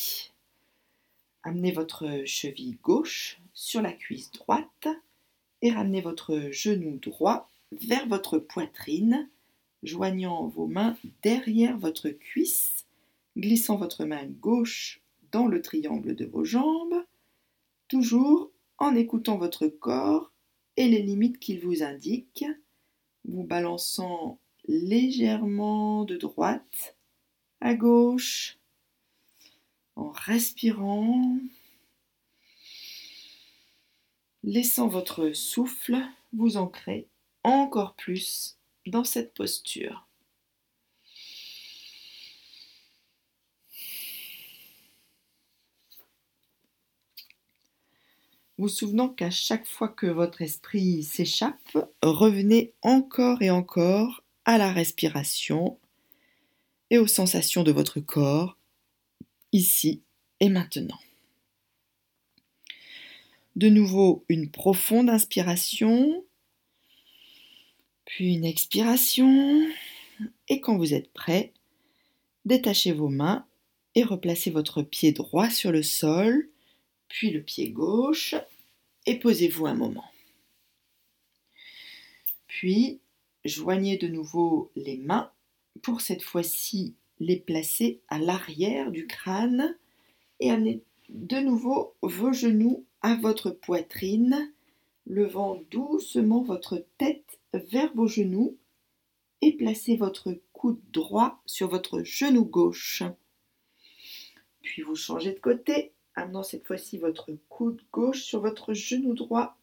Amenez 1.43 1.73
votre 1.73 2.23
cheville 2.27 2.77
gauche 2.83 3.41
sur 3.55 3.81
la 3.81 3.93
cuisse 3.93 4.31
droite 4.31 4.89
et 5.63 5.71
ramenez 5.71 6.03
votre 6.03 6.51
genou 6.51 6.99
droit 6.99 7.51
vers 7.73 8.07
votre 8.07 8.39
poitrine 8.39 9.31
joignant 9.83 10.47
vos 10.49 10.67
mains 10.67 10.95
derrière 11.23 11.79
votre 11.79 12.11
cuisse, 12.11 12.85
glissant 13.39 13.77
votre 13.77 14.05
main 14.05 14.27
gauche 14.27 15.01
dans 15.33 15.47
le 15.47 15.63
triangle 15.63 16.15
de 16.15 16.27
vos 16.27 16.45
jambes, 16.45 17.03
toujours 17.89 18.51
en 18.77 18.95
écoutant 18.95 19.39
votre 19.39 19.67
corps 19.67 20.32
et 20.77 20.89
les 20.89 21.03
limites 21.03 21.39
qu'il 21.39 21.61
vous 21.61 21.83
indique, 21.83 22.45
vous 23.25 23.45
balançant 23.45 24.39
légèrement 24.67 26.05
de 26.05 26.17
droite 26.17 26.97
à 27.61 27.75
gauche, 27.75 28.59
en 29.97 30.11
respirant, 30.11 31.37
laissant 34.43 34.89
votre 34.89 35.33
souffle 35.33 35.99
vous 36.33 36.57
ancrer 36.57 37.07
encore 37.45 37.95
plus 37.95 38.57
dans 38.87 39.05
cette 39.05 39.35
posture. 39.35 40.09
Vous 48.63 48.69
souvenant 48.69 49.09
qu'à 49.09 49.29
chaque 49.29 49.67
fois 49.67 49.89
que 49.89 50.07
votre 50.07 50.41
esprit 50.41 51.03
s'échappe, 51.03 51.77
revenez 52.01 52.75
encore 52.83 53.43
et 53.43 53.51
encore 53.51 54.23
à 54.45 54.57
la 54.57 54.73
respiration 54.73 55.81
et 56.89 56.99
aux 56.99 57.09
sensations 57.09 57.65
de 57.65 57.73
votre 57.73 57.99
corps, 57.99 58.57
ici 59.51 60.05
et 60.39 60.49
maintenant. 60.49 61.01
De 63.57 63.69
nouveau, 63.69 64.25
une 64.29 64.49
profonde 64.49 65.11
inspiration, 65.11 66.25
puis 68.05 68.35
une 68.35 68.45
expiration, 68.45 69.67
et 70.47 70.61
quand 70.61 70.77
vous 70.77 70.95
êtes 70.95 71.13
prêt, 71.13 71.53
détachez 72.45 72.93
vos 72.93 73.09
mains 73.09 73.45
et 73.97 74.05
replacez 74.05 74.53
votre 74.53 74.83
pied 74.83 75.11
droit 75.11 75.51
sur 75.51 75.73
le 75.73 75.83
sol, 75.83 76.49
puis 77.09 77.31
le 77.31 77.43
pied 77.43 77.69
gauche, 77.69 78.37
et 79.07 79.19
posez-vous 79.19 79.67
un 79.67 79.75
moment. 79.75 80.11
Puis, 82.47 83.01
joignez 83.45 83.97
de 83.97 84.09
nouveau 84.09 84.71
les 84.77 84.97
mains 84.97 85.31
pour 85.83 86.01
cette 86.01 86.23
fois-ci 86.23 86.95
les 87.19 87.37
placer 87.37 88.01
à 88.09 88.19
l'arrière 88.19 88.91
du 88.91 89.07
crâne 89.07 89.77
et 90.41 90.51
amener 90.51 90.83
de 91.09 91.37
nouveau 91.37 91.95
vos 92.03 92.33
genoux 92.33 92.85
à 93.01 93.15
votre 93.17 93.51
poitrine, 93.51 94.53
levant 95.07 95.63
doucement 95.71 96.43
votre 96.43 96.85
tête 96.99 97.41
vers 97.53 97.93
vos 97.95 98.07
genoux 98.07 98.57
et 99.41 99.53
placez 99.53 99.97
votre 99.97 100.41
coude 100.53 100.81
droit 100.93 101.43
sur 101.47 101.69
votre 101.69 102.03
genou 102.03 102.45
gauche. 102.45 103.03
Puis 104.63 104.83
vous 104.83 104.95
changez 104.95 105.33
de 105.33 105.41
côté, 105.41 105.93
amenant 106.15 106.43
cette 106.43 106.67
fois-ci 106.67 106.99
votre 106.99 107.31
coude 107.49 107.83
gauche 107.93 108.23
sur 108.23 108.41
votre 108.41 108.75
genou 108.75 109.15
droit 109.15 109.57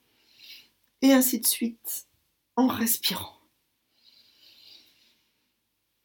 et 1.01 1.11
ainsi 1.11 1.39
de 1.39 1.45
suite 1.45 2.07
en 2.55 2.67
respirant. 2.67 3.39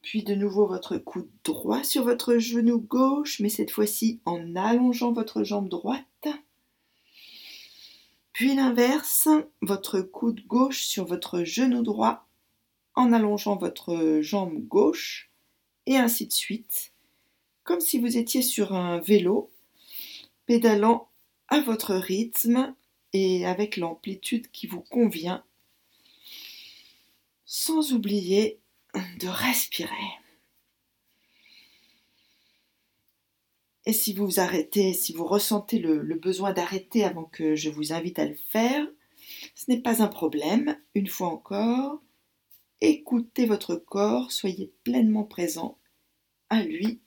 Puis 0.03 0.23
de 0.23 0.35
nouveau 0.35 0.67
votre 0.67 0.99
coude 0.99 1.31
droit 1.45 1.83
sur 1.83 2.05
votre 2.05 2.37
genou 2.37 2.79
gauche, 2.79 3.41
mais 3.41 3.49
cette 3.49 3.71
fois-ci 3.71 4.21
en 4.27 4.55
allongeant 4.55 5.13
votre 5.13 5.45
jambe 5.45 5.69
droite. 5.69 6.29
Puis 8.33 8.55
l'inverse, 8.55 9.29
votre 9.63 10.01
coude 10.01 10.47
gauche 10.47 10.85
sur 10.85 11.05
votre 11.07 11.45
genou 11.45 11.83
droit 11.83 12.29
en 12.95 13.13
allongeant 13.13 13.57
votre 13.57 14.21
jambe 14.21 14.59
gauche 14.67 15.31
et 15.87 15.97
ainsi 15.97 16.27
de 16.27 16.33
suite, 16.33 16.93
comme 17.63 17.81
si 17.81 17.99
vous 17.99 18.17
étiez 18.17 18.43
sur 18.43 18.75
un 18.75 19.01
vélo, 19.01 19.51
pédalant 20.47 21.11
à 21.49 21.61
votre 21.61 21.95
rythme 21.95 22.75
et 23.13 23.47
avec 23.47 23.77
l'amplitude 23.77 24.51
qui 24.51 24.67
vous 24.67 24.81
convient, 24.81 25.45
sans 27.45 27.93
oublier 27.93 28.61
de 29.21 29.29
respirer. 29.29 30.19
Et 33.87 33.93
si 33.93 34.15
vous 34.15 34.41
arrêtez, 34.41 34.95
si 34.95 35.13
vous 35.13 35.27
ressentez 35.27 35.79
le, 35.79 36.03
besoin 36.15 36.53
d'arrêter 36.53 37.05
avant 37.05 37.25
que 37.25 37.55
je 37.55 37.69
vous 37.69 37.93
invite 37.93 38.19
à 38.19 38.25
le 38.25 38.37
faire, 38.49 38.87
ce 39.55 39.71
n'est 39.71 39.81
pas 39.81 40.03
un 40.03 40.09
problème. 40.09 40.79
Une 40.95 41.07
fois 41.07 41.29
encore, 41.29 42.01
écoutez 42.81 43.47
votre 43.47 43.77
corps, 43.77 44.33
soyez 44.33 44.73
pleinement 44.85 45.25
présent 45.25 45.79
à 46.49 46.63
lui 46.63 47.03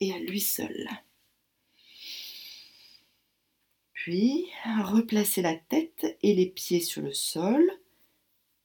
et 0.00 0.14
à 0.14 0.18
lui 0.18 0.40
seul. 0.40 0.88
Puis, 4.04 4.50
replacez 4.82 5.40
la 5.40 5.56
tête 5.56 6.18
et 6.20 6.34
les 6.34 6.44
pieds 6.44 6.82
sur 6.82 7.00
le 7.00 7.14
sol, 7.14 7.72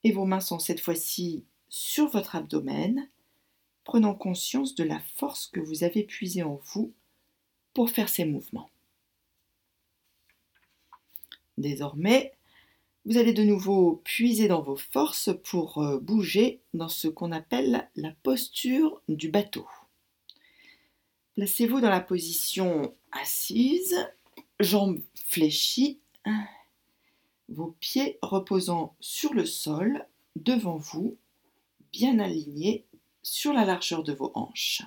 et 0.03 0.11
vos 0.11 0.25
mains 0.25 0.41
sont 0.41 0.59
cette 0.59 0.81
fois-ci 0.81 1.45
sur 1.69 2.09
votre 2.09 2.35
abdomen, 2.35 3.09
prenant 3.85 4.15
conscience 4.15 4.75
de 4.75 4.83
la 4.83 4.99
force 5.15 5.47
que 5.47 5.61
vous 5.61 5.85
avez 5.85 6.03
puisée 6.03 6.43
en 6.43 6.59
vous 6.73 6.91
pour 7.73 7.89
faire 7.89 8.09
ces 8.09 8.25
mouvements. 8.25 8.69
Désormais, 11.57 12.33
vous 13.05 13.17
allez 13.17 13.31
de 13.31 13.43
nouveau 13.43 14.01
puiser 14.03 14.49
dans 14.49 14.61
vos 14.61 14.75
forces 14.75 15.29
pour 15.45 15.77
euh, 15.77 15.99
bouger 15.99 16.59
dans 16.73 16.89
ce 16.89 17.07
qu'on 17.07 17.31
appelle 17.31 17.89
la 17.95 18.11
posture 18.23 19.01
du 19.07 19.29
bateau. 19.29 19.65
Placez-vous 21.35 21.79
dans 21.79 21.89
la 21.89 22.01
position 22.01 22.93
assise, 23.13 23.95
jambes 24.59 25.01
fléchies, 25.27 25.99
vos 27.47 27.75
pieds 27.79 28.19
reposant 28.21 28.95
sur 28.99 29.33
le 29.33 29.45
sol 29.45 30.05
devant 30.35 30.77
vous, 30.77 31.17
bien 31.91 32.19
alignés 32.19 32.85
sur 33.23 33.53
la 33.53 33.65
largeur 33.65 34.03
de 34.03 34.13
vos 34.13 34.31
hanches. 34.35 34.83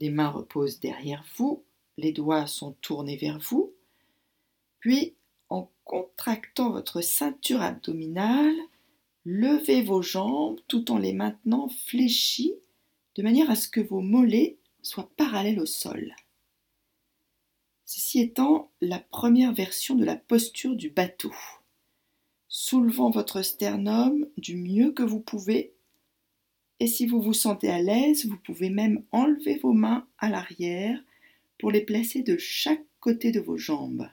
Les 0.00 0.10
mains 0.10 0.30
reposent 0.30 0.80
derrière 0.80 1.24
vous, 1.36 1.64
les 1.98 2.12
doigts 2.12 2.46
sont 2.46 2.72
tournés 2.80 3.16
vers 3.16 3.38
vous, 3.38 3.72
puis 4.80 5.14
en 5.48 5.70
contractant 5.84 6.70
votre 6.70 7.00
ceinture 7.02 7.62
abdominale, 7.62 8.56
levez 9.24 9.82
vos 9.82 10.02
jambes 10.02 10.58
tout 10.66 10.90
en 10.90 10.98
les 10.98 11.12
maintenant 11.12 11.68
fléchies 11.68 12.54
de 13.14 13.22
manière 13.22 13.50
à 13.50 13.54
ce 13.54 13.68
que 13.68 13.80
vos 13.80 14.00
mollets 14.00 14.56
soient 14.82 15.10
parallèles 15.16 15.60
au 15.60 15.66
sol. 15.66 16.14
Ceci 17.94 18.20
étant 18.20 18.72
la 18.80 18.98
première 18.98 19.52
version 19.52 19.94
de 19.94 20.06
la 20.06 20.16
posture 20.16 20.76
du 20.76 20.88
bateau. 20.88 21.30
Soulevant 22.48 23.10
votre 23.10 23.42
sternum 23.42 24.26
du 24.38 24.56
mieux 24.56 24.92
que 24.92 25.02
vous 25.02 25.20
pouvez 25.20 25.74
et 26.80 26.86
si 26.86 27.06
vous 27.06 27.20
vous 27.20 27.34
sentez 27.34 27.68
à 27.68 27.82
l'aise, 27.82 28.24
vous 28.24 28.38
pouvez 28.38 28.70
même 28.70 29.04
enlever 29.12 29.58
vos 29.58 29.74
mains 29.74 30.08
à 30.16 30.30
l'arrière 30.30 30.98
pour 31.58 31.70
les 31.70 31.82
placer 31.82 32.22
de 32.22 32.38
chaque 32.38 32.86
côté 32.98 33.30
de 33.30 33.40
vos 33.40 33.58
jambes. 33.58 34.08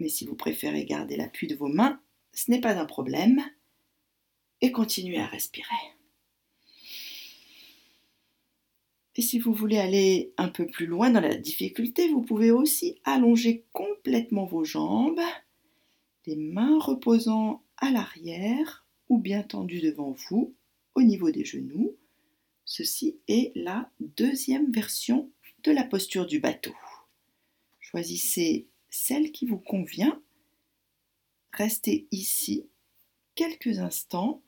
Mais 0.00 0.08
si 0.08 0.24
vous 0.24 0.36
préférez 0.36 0.86
garder 0.86 1.16
l'appui 1.16 1.48
de 1.48 1.54
vos 1.54 1.68
mains, 1.68 2.00
ce 2.32 2.50
n'est 2.50 2.62
pas 2.62 2.80
un 2.80 2.86
problème. 2.86 3.44
Et 4.62 4.72
continuez 4.72 5.18
à 5.18 5.26
respirer. 5.26 5.95
Et 9.16 9.22
si 9.22 9.38
vous 9.38 9.54
voulez 9.54 9.78
aller 9.78 10.34
un 10.36 10.48
peu 10.48 10.66
plus 10.66 10.86
loin 10.86 11.10
dans 11.10 11.20
la 11.20 11.34
difficulté, 11.34 12.08
vous 12.08 12.20
pouvez 12.20 12.50
aussi 12.50 13.00
allonger 13.04 13.64
complètement 13.72 14.44
vos 14.44 14.62
jambes, 14.62 15.20
les 16.26 16.36
mains 16.36 16.78
reposant 16.78 17.64
à 17.78 17.90
l'arrière 17.90 18.86
ou 19.08 19.18
bien 19.18 19.42
tendues 19.42 19.80
devant 19.80 20.14
vous, 20.28 20.54
au 20.94 21.02
niveau 21.02 21.30
des 21.30 21.44
genoux. 21.44 21.96
Ceci 22.66 23.18
est 23.26 23.52
la 23.54 23.90
deuxième 24.00 24.70
version 24.70 25.30
de 25.62 25.72
la 25.72 25.84
posture 25.84 26.26
du 26.26 26.38
bateau. 26.38 26.74
Choisissez 27.80 28.68
celle 28.90 29.32
qui 29.32 29.46
vous 29.46 29.58
convient. 29.58 30.20
Restez 31.52 32.06
ici 32.10 32.66
quelques 33.34 33.78
instants. 33.78 34.42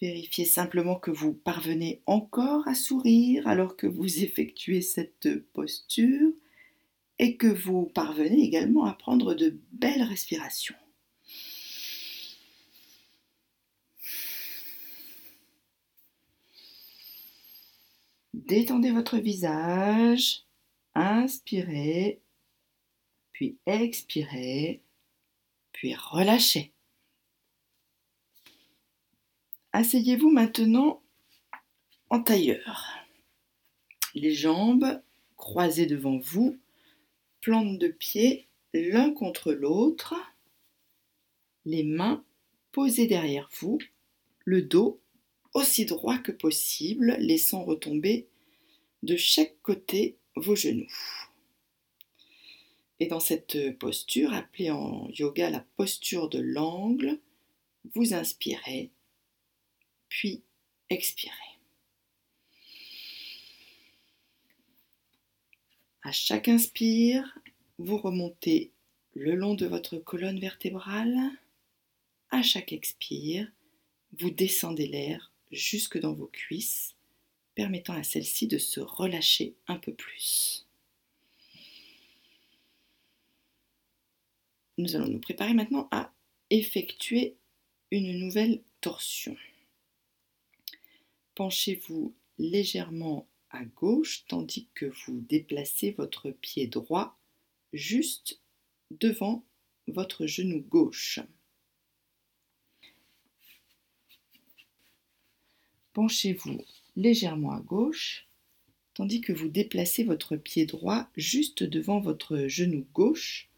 Vérifiez 0.00 0.46
simplement 0.46 0.96
que 0.96 1.10
vous 1.10 1.34
parvenez 1.34 2.00
encore 2.06 2.66
à 2.66 2.74
sourire 2.74 3.46
alors 3.46 3.76
que 3.76 3.86
vous 3.86 4.24
effectuez 4.24 4.80
cette 4.80 5.28
posture 5.52 6.32
et 7.18 7.36
que 7.36 7.46
vous 7.46 7.84
parvenez 7.84 8.42
également 8.42 8.86
à 8.86 8.94
prendre 8.94 9.34
de 9.34 9.58
belles 9.72 10.02
respirations. 10.02 10.74
Détendez 18.32 18.90
votre 18.90 19.18
visage. 19.18 20.44
Inspirez, 20.94 22.20
puis 23.32 23.58
expirez, 23.66 24.82
puis 25.72 25.94
relâchez. 25.94 26.72
Asseyez-vous 29.72 30.30
maintenant 30.30 31.00
en 32.08 32.22
tailleur. 32.22 32.86
Les 34.14 34.34
jambes 34.34 35.00
croisées 35.36 35.86
devant 35.86 36.18
vous, 36.18 36.58
plantes 37.40 37.78
de 37.78 37.88
pied 37.88 38.48
l'un 38.72 39.12
contre 39.12 39.52
l'autre, 39.52 40.14
les 41.64 41.84
mains 41.84 42.24
posées 42.72 43.06
derrière 43.06 43.48
vous, 43.60 43.78
le 44.44 44.62
dos 44.62 45.00
aussi 45.54 45.84
droit 45.84 46.18
que 46.18 46.32
possible, 46.32 47.16
laissant 47.18 47.64
retomber 47.64 48.28
de 49.02 49.16
chaque 49.16 49.60
côté 49.62 50.18
vos 50.36 50.56
genoux. 50.56 50.92
Et 52.98 53.06
dans 53.06 53.20
cette 53.20 53.78
posture, 53.78 54.32
appelée 54.32 54.70
en 54.70 55.08
yoga 55.10 55.48
la 55.48 55.64
posture 55.76 56.28
de 56.28 56.38
l'angle, 56.38 57.18
vous 57.94 58.14
inspirez, 58.14 58.90
puis 60.10 60.42
expirez. 60.90 61.32
À 66.02 66.12
chaque 66.12 66.48
inspire, 66.48 67.38
vous 67.78 67.96
remontez 67.96 68.72
le 69.14 69.34
long 69.34 69.54
de 69.54 69.66
votre 69.66 69.96
colonne 69.96 70.38
vertébrale. 70.38 71.16
À 72.30 72.42
chaque 72.42 72.72
expire, 72.72 73.50
vous 74.18 74.30
descendez 74.30 74.86
l'air 74.86 75.32
jusque 75.50 75.98
dans 75.98 76.12
vos 76.12 76.26
cuisses, 76.26 76.94
permettant 77.54 77.94
à 77.94 78.02
celle-ci 78.02 78.46
de 78.46 78.58
se 78.58 78.80
relâcher 78.80 79.54
un 79.66 79.76
peu 79.76 79.94
plus. 79.94 80.66
Nous 84.78 84.96
allons 84.96 85.08
nous 85.08 85.20
préparer 85.20 85.52
maintenant 85.52 85.88
à 85.90 86.12
effectuer 86.48 87.36
une 87.90 88.18
nouvelle 88.18 88.62
torsion. 88.80 89.36
Penchez-vous 91.40 92.14
légèrement 92.36 93.26
à 93.48 93.64
gauche 93.64 94.26
tandis 94.28 94.68
que 94.74 94.84
vous 94.84 95.22
déplacez 95.22 95.92
votre 95.92 96.30
pied 96.30 96.66
droit 96.66 97.18
juste 97.72 98.42
devant 98.90 99.42
votre 99.88 100.26
genou 100.26 100.60
gauche. 100.60 101.18
Penchez-vous 105.94 106.62
légèrement 106.94 107.52
à 107.52 107.60
gauche 107.60 108.28
tandis 108.92 109.22
que 109.22 109.32
vous 109.32 109.48
déplacez 109.48 110.04
votre 110.04 110.36
pied 110.36 110.66
droit 110.66 111.08
juste 111.16 111.62
devant 111.62 112.00
votre 112.00 112.48
genou 112.48 112.86
gauche 112.92 113.48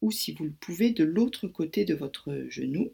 ou 0.00 0.10
si 0.10 0.32
vous 0.32 0.44
le 0.44 0.54
pouvez 0.60 0.92
de 0.92 1.04
l'autre 1.04 1.46
côté 1.46 1.84
de 1.84 1.94
votre 1.94 2.46
genou. 2.48 2.90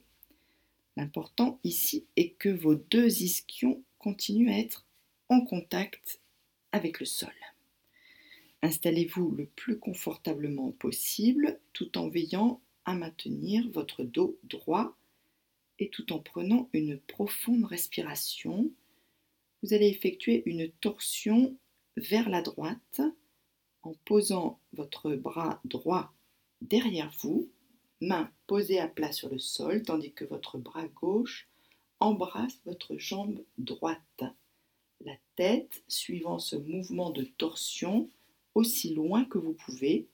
L'important 0.96 1.60
ici 1.62 2.08
est 2.16 2.30
que 2.30 2.48
vos 2.48 2.74
deux 2.74 3.22
ischions 3.22 3.84
continuent 4.04 4.50
à 4.50 4.58
être 4.58 4.84
en 5.30 5.40
contact 5.40 6.20
avec 6.72 7.00
le 7.00 7.06
sol. 7.06 7.32
Installez-vous 8.60 9.30
le 9.30 9.46
plus 9.46 9.78
confortablement 9.78 10.72
possible 10.72 11.58
tout 11.72 11.96
en 11.96 12.10
veillant 12.10 12.60
à 12.84 12.94
maintenir 12.94 13.66
votre 13.70 14.04
dos 14.04 14.38
droit 14.44 14.94
et 15.78 15.88
tout 15.88 16.12
en 16.12 16.18
prenant 16.18 16.68
une 16.74 16.98
profonde 16.98 17.64
respiration. 17.64 18.70
Vous 19.62 19.72
allez 19.72 19.88
effectuer 19.88 20.42
une 20.44 20.70
torsion 20.70 21.56
vers 21.96 22.28
la 22.28 22.42
droite 22.42 23.00
en 23.82 23.94
posant 24.04 24.60
votre 24.74 25.14
bras 25.14 25.62
droit 25.64 26.12
derrière 26.60 27.10
vous, 27.20 27.48
main 28.02 28.30
posée 28.46 28.80
à 28.80 28.88
plat 28.88 29.12
sur 29.12 29.30
le 29.30 29.38
sol, 29.38 29.82
tandis 29.82 30.12
que 30.12 30.26
votre 30.26 30.58
bras 30.58 30.88
gauche 30.88 31.48
embrasse 32.04 32.60
votre 32.66 32.98
jambe 32.98 33.42
droite. 33.56 34.24
La 35.00 35.14
tête 35.36 35.82
suivant 35.88 36.38
ce 36.38 36.54
mouvement 36.54 37.10
de 37.10 37.24
torsion 37.24 38.10
aussi 38.54 38.94
loin 38.94 39.24
que 39.24 39.38
vous 39.38 39.54
pouvez, 39.54 40.06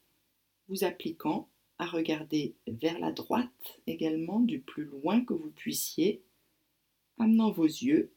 vous 0.68 0.85
appliquant 0.85 1.48
à 1.79 1.87
regarder 1.87 2.55
vers 2.68 2.98
la 3.00 3.11
droite 3.11 3.81
également 3.88 4.38
du 4.38 4.61
plus 4.61 4.85
loin 4.85 5.24
que 5.24 5.35
vous 5.35 5.50
puissiez, 5.50 6.22
amenant 7.18 7.50
vos 7.50 7.64
yeux 7.64 8.12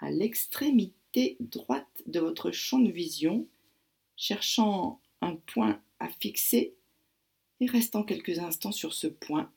à 0.00 0.10
l'extrémité 0.10 1.36
droite 1.38 2.02
de 2.06 2.18
votre 2.18 2.50
champ 2.50 2.80
de 2.80 2.90
vision, 2.90 3.46
cherchant 4.16 5.00
un 5.20 5.36
point 5.36 5.80
à 6.00 6.08
fixer 6.08 6.74
et 7.60 7.66
restant 7.66 8.02
quelques 8.02 8.40
instants 8.40 8.72
sur 8.72 8.92
ce 8.92 9.06
point 9.06 9.50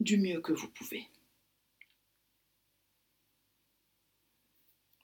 du 0.00 0.18
mieux 0.18 0.40
que 0.40 0.52
vous 0.52 0.68
pouvez. 0.68 1.08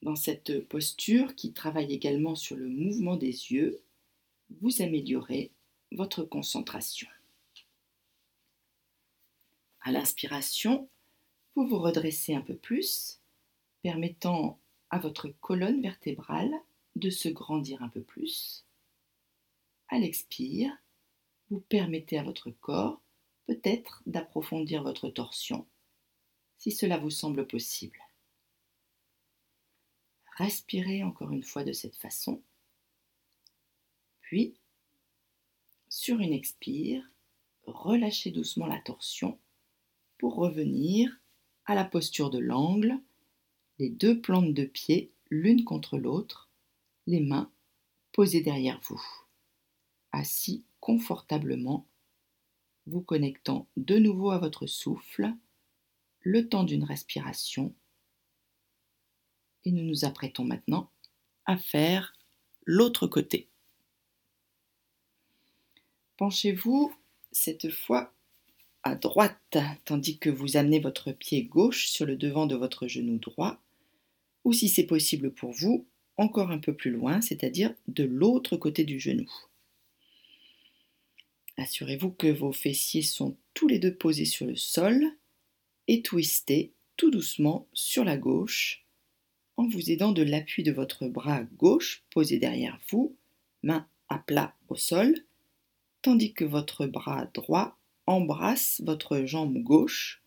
Dans 0.06 0.14
cette 0.14 0.60
posture 0.68 1.34
qui 1.34 1.52
travaille 1.52 1.92
également 1.92 2.36
sur 2.36 2.54
le 2.54 2.68
mouvement 2.68 3.16
des 3.16 3.50
yeux, 3.50 3.82
vous 4.60 4.80
améliorez 4.80 5.50
votre 5.90 6.22
concentration. 6.22 7.08
À 9.80 9.90
l'inspiration, 9.90 10.88
vous 11.56 11.66
vous 11.66 11.80
redressez 11.80 12.36
un 12.36 12.40
peu 12.40 12.54
plus, 12.54 13.18
permettant 13.82 14.60
à 14.90 15.00
votre 15.00 15.26
colonne 15.40 15.82
vertébrale 15.82 16.54
de 16.94 17.10
se 17.10 17.28
grandir 17.28 17.82
un 17.82 17.88
peu 17.88 18.00
plus. 18.00 18.64
À 19.88 19.98
l'expire, 19.98 20.70
vous 21.50 21.58
permettez 21.58 22.16
à 22.16 22.22
votre 22.22 22.52
corps 22.52 23.02
peut-être 23.48 24.04
d'approfondir 24.06 24.84
votre 24.84 25.08
torsion, 25.08 25.66
si 26.58 26.70
cela 26.70 26.96
vous 26.96 27.10
semble 27.10 27.44
possible. 27.48 28.05
Respirez 30.36 31.02
encore 31.02 31.32
une 31.32 31.42
fois 31.42 31.64
de 31.64 31.72
cette 31.72 31.96
façon. 31.96 32.42
Puis, 34.20 34.54
sur 35.88 36.20
une 36.20 36.32
expire, 36.32 37.02
relâchez 37.64 38.30
doucement 38.30 38.66
la 38.66 38.80
torsion 38.80 39.38
pour 40.18 40.34
revenir 40.34 41.20
à 41.64 41.74
la 41.74 41.84
posture 41.84 42.30
de 42.30 42.38
l'angle, 42.38 42.98
les 43.78 43.88
deux 43.88 44.20
plantes 44.20 44.52
de 44.52 44.64
pied 44.64 45.10
l'une 45.30 45.64
contre 45.64 45.98
l'autre, 45.98 46.50
les 47.06 47.20
mains 47.20 47.50
posées 48.12 48.42
derrière 48.42 48.80
vous, 48.82 49.02
assis 50.12 50.64
confortablement, 50.80 51.86
vous 52.86 53.00
connectant 53.00 53.66
de 53.76 53.98
nouveau 53.98 54.30
à 54.30 54.38
votre 54.38 54.66
souffle, 54.66 55.32
le 56.20 56.48
temps 56.48 56.64
d'une 56.64 56.84
respiration. 56.84 57.74
Et 59.66 59.72
nous 59.72 59.82
nous 59.82 60.06
apprêtons 60.06 60.44
maintenant 60.44 60.90
à 61.44 61.58
faire 61.58 62.14
l'autre 62.64 63.06
côté. 63.06 63.48
Penchez-vous 66.16 66.94
cette 67.32 67.70
fois 67.70 68.14
à 68.82 68.94
droite, 68.94 69.58
tandis 69.84 70.18
que 70.18 70.30
vous 70.30 70.56
amenez 70.56 70.78
votre 70.78 71.12
pied 71.12 71.42
gauche 71.42 71.88
sur 71.88 72.06
le 72.06 72.16
devant 72.16 72.46
de 72.46 72.54
votre 72.54 72.86
genou 72.86 73.18
droit, 73.18 73.60
ou 74.44 74.52
si 74.52 74.68
c'est 74.68 74.86
possible 74.86 75.32
pour 75.32 75.50
vous, 75.50 75.86
encore 76.16 76.52
un 76.52 76.58
peu 76.58 76.72
plus 76.72 76.92
loin, 76.92 77.20
c'est-à-dire 77.20 77.74
de 77.88 78.04
l'autre 78.04 78.56
côté 78.56 78.84
du 78.84 79.00
genou. 79.00 79.28
Assurez-vous 81.56 82.12
que 82.12 82.28
vos 82.28 82.52
fessiers 82.52 83.02
sont 83.02 83.36
tous 83.54 83.66
les 83.66 83.80
deux 83.80 83.94
posés 83.94 84.24
sur 84.24 84.46
le 84.46 84.56
sol 84.56 85.04
et 85.88 86.02
twistez 86.02 86.72
tout 86.96 87.10
doucement 87.10 87.66
sur 87.72 88.04
la 88.04 88.16
gauche 88.16 88.85
en 89.56 89.66
vous 89.66 89.90
aidant 89.90 90.12
de 90.12 90.22
l'appui 90.22 90.62
de 90.62 90.72
votre 90.72 91.08
bras 91.08 91.42
gauche 91.56 92.04
posé 92.10 92.38
derrière 92.38 92.78
vous, 92.90 93.16
main 93.62 93.88
à 94.08 94.18
plat 94.18 94.54
au 94.68 94.76
sol, 94.76 95.14
tandis 96.02 96.32
que 96.32 96.44
votre 96.44 96.86
bras 96.86 97.28
droit 97.34 97.78
embrasse 98.06 98.80
votre 98.84 99.24
jambe 99.24 99.58
gauche, 99.58 100.22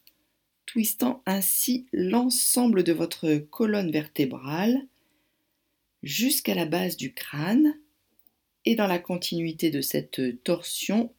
twistant 0.65 1.23
ainsi 1.25 1.87
l'ensemble 1.93 2.83
de 2.83 2.93
votre 2.93 3.37
colonne 3.37 3.91
vertébrale 3.91 4.85
jusqu'à 6.03 6.55
la 6.55 6.65
base 6.65 6.97
du 6.97 7.13
crâne 7.13 7.79
et 8.65 8.75
dans 8.75 8.87
la 8.87 8.99
continuité 8.99 9.71
de 9.71 9.81
cette 9.81 10.43
torsion, 10.43 11.13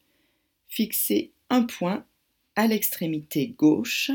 fixez 0.68 1.33
un 1.49 1.62
point 1.62 2.07
à 2.55 2.66
l'extrémité 2.66 3.49
gauche 3.49 4.11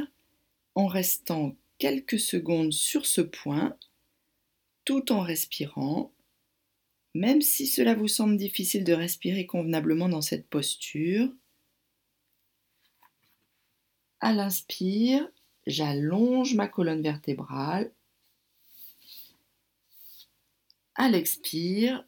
en 0.76 0.88
restant 0.88 1.56
quelques 1.78 2.20
secondes 2.20 2.74
sur 2.74 3.06
ce 3.06 3.22
point 3.22 3.76
tout 4.86 5.12
en 5.12 5.22
respirant 5.22 6.12
même 7.16 7.42
si 7.42 7.66
cela 7.66 7.96
vous 7.96 8.10
semble 8.10 8.36
difficile 8.36 8.84
de 8.84 8.92
respirer 8.92 9.46
convenablement 9.46 10.10
dans 10.10 10.22
cette 10.22 10.50
posture, 10.50 11.32
à 14.20 14.34
l'inspire, 14.34 15.26
j'allonge 15.66 16.56
ma 16.56 16.68
colonne 16.68 17.02
vertébrale. 17.02 17.94
À 20.96 21.08
l'expire, 21.08 22.06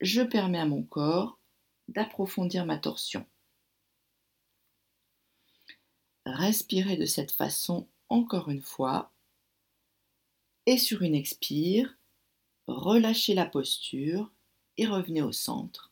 je 0.00 0.22
permets 0.22 0.58
à 0.58 0.66
mon 0.66 0.82
corps 0.82 1.38
d'approfondir 1.86 2.66
ma 2.66 2.78
torsion. 2.78 3.24
Respirez 6.26 6.96
de 6.96 7.06
cette 7.06 7.30
façon 7.30 7.86
encore 8.08 8.48
une 8.48 8.62
fois. 8.62 9.12
Et 10.66 10.78
sur 10.78 11.02
une 11.02 11.14
expire, 11.14 11.97
relâchez 12.68 13.34
la 13.34 13.46
posture 13.46 14.30
et 14.76 14.86
revenez 14.86 15.22
au 15.22 15.32
centre, 15.32 15.90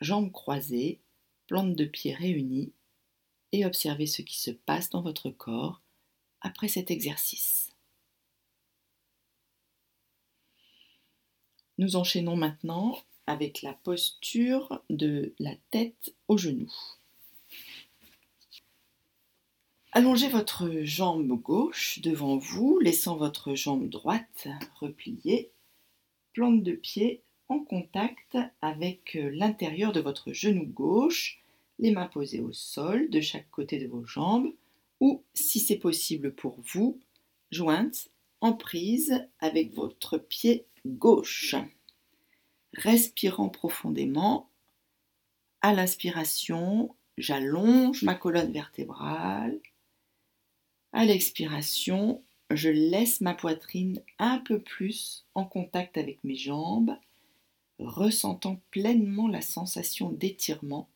jambes 0.00 0.30
croisées, 0.30 1.00
plantes 1.46 1.74
de 1.74 1.84
pied 1.84 2.14
réunies, 2.14 2.72
et 3.52 3.64
observez 3.64 4.06
ce 4.06 4.22
qui 4.22 4.38
se 4.38 4.50
passe 4.50 4.90
dans 4.90 5.02
votre 5.02 5.30
corps 5.30 5.80
après 6.40 6.68
cet 6.68 6.90
exercice. 6.90 7.72
Nous 11.78 11.96
enchaînons 11.96 12.36
maintenant 12.36 12.98
avec 13.26 13.62
la 13.62 13.74
posture 13.74 14.82
de 14.88 15.34
la 15.38 15.54
tête 15.70 16.14
au 16.28 16.38
genou. 16.38 16.72
Allongez 19.92 20.28
votre 20.28 20.68
jambe 20.82 21.28
gauche 21.40 22.00
devant 22.00 22.36
vous, 22.36 22.78
laissant 22.80 23.16
votre 23.16 23.54
jambe 23.54 23.88
droite 23.88 24.48
repliée, 24.78 25.50
de 26.36 26.72
pied 26.72 27.22
en 27.48 27.60
contact 27.60 28.36
avec 28.60 29.18
l'intérieur 29.32 29.92
de 29.92 30.00
votre 30.00 30.32
genou 30.32 30.66
gauche, 30.66 31.40
les 31.78 31.92
mains 31.92 32.06
posées 32.06 32.40
au 32.40 32.52
sol 32.52 33.08
de 33.08 33.20
chaque 33.20 33.50
côté 33.50 33.78
de 33.78 33.86
vos 33.86 34.04
jambes, 34.04 34.52
ou, 35.00 35.22
si 35.34 35.60
c'est 35.60 35.78
possible 35.78 36.34
pour 36.34 36.58
vous, 36.72 37.00
jointes 37.50 38.08
en 38.40 38.52
prise 38.52 39.26
avec 39.38 39.72
votre 39.74 40.18
pied 40.18 40.66
gauche. 40.84 41.54
Respirant 42.74 43.48
profondément, 43.48 44.50
à 45.62 45.72
l'inspiration, 45.72 46.94
j'allonge 47.16 48.02
ma 48.02 48.14
colonne 48.14 48.52
vertébrale. 48.52 49.58
À 50.92 51.06
l'expiration, 51.06 52.22
je 52.50 52.68
laisse 52.68 53.20
ma 53.20 53.34
poitrine 53.34 54.02
un 54.18 54.38
peu 54.38 54.60
plus 54.60 55.24
en 55.34 55.44
contact 55.44 55.98
avec 55.98 56.22
mes 56.24 56.36
jambes, 56.36 56.96
ressentant 57.78 58.60
pleinement 58.70 59.28
la 59.28 59.40
sensation 59.40 60.10
d'étirement 60.10 60.88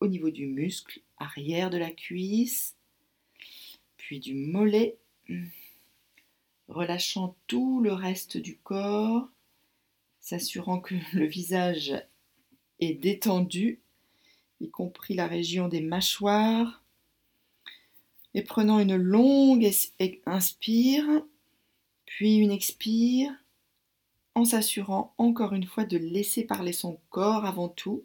au 0.00 0.06
niveau 0.06 0.30
du 0.30 0.46
muscle 0.46 1.00
arrière 1.18 1.70
de 1.70 1.78
la 1.78 1.90
cuisse, 1.90 2.76
puis 3.96 4.18
du 4.18 4.34
mollet, 4.34 4.98
relâchant 6.68 7.36
tout 7.46 7.80
le 7.80 7.92
reste 7.92 8.36
du 8.36 8.56
corps, 8.58 9.28
s'assurant 10.20 10.80
que 10.80 10.94
le 11.12 11.26
visage 11.26 11.94
est 12.80 12.94
détendu, 12.94 13.80
y 14.60 14.70
compris 14.70 15.14
la 15.14 15.26
région 15.26 15.68
des 15.68 15.80
mâchoires, 15.80 16.81
et 18.34 18.42
prenant 18.42 18.78
une 18.78 18.96
longue 18.96 19.70
inspire, 20.26 21.04
puis 22.06 22.36
une 22.36 22.50
expire, 22.50 23.32
en 24.34 24.44
s'assurant 24.44 25.14
encore 25.18 25.52
une 25.52 25.66
fois 25.66 25.84
de 25.84 25.98
laisser 25.98 26.44
parler 26.44 26.72
son 26.72 26.98
corps 27.10 27.44
avant 27.44 27.68
tout, 27.68 28.04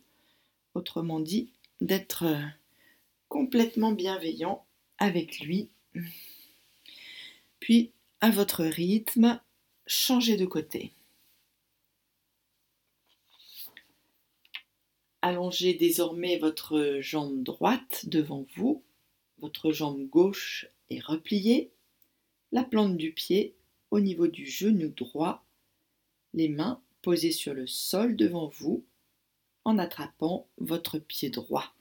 autrement 0.73 1.19
dit, 1.19 1.51
d'être 1.81 2.25
complètement 3.29 3.91
bienveillant 3.91 4.65
avec 4.97 5.39
lui. 5.39 5.69
Puis, 7.59 7.91
à 8.19 8.29
votre 8.29 8.63
rythme, 8.63 9.39
changez 9.85 10.37
de 10.37 10.45
côté. 10.45 10.91
Allongez 15.21 15.73
désormais 15.73 16.37
votre 16.37 16.99
jambe 17.01 17.43
droite 17.43 18.05
devant 18.07 18.45
vous 18.55 18.81
votre 19.39 19.71
jambe 19.71 20.07
gauche 20.07 20.67
est 20.89 21.03
repliée, 21.03 21.71
la 22.51 22.63
plante 22.63 22.97
du 22.97 23.11
pied 23.11 23.55
au 23.91 23.99
niveau 23.99 24.27
du 24.27 24.45
genou 24.45 24.89
droit, 24.89 25.45
les 26.33 26.49
mains 26.49 26.81
posées 27.01 27.31
sur 27.31 27.53
le 27.53 27.67
sol 27.67 28.15
devant 28.15 28.47
vous 28.47 28.85
en 29.63 29.77
attrapant 29.77 30.47
votre 30.57 30.99
pied 30.99 31.29
droit. 31.29 31.73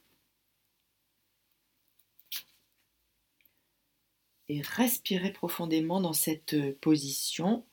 Et 4.49 4.61
respirez 4.61 5.33
profondément 5.33 6.01
dans 6.01 6.13
cette 6.13 6.79
position 6.81 7.65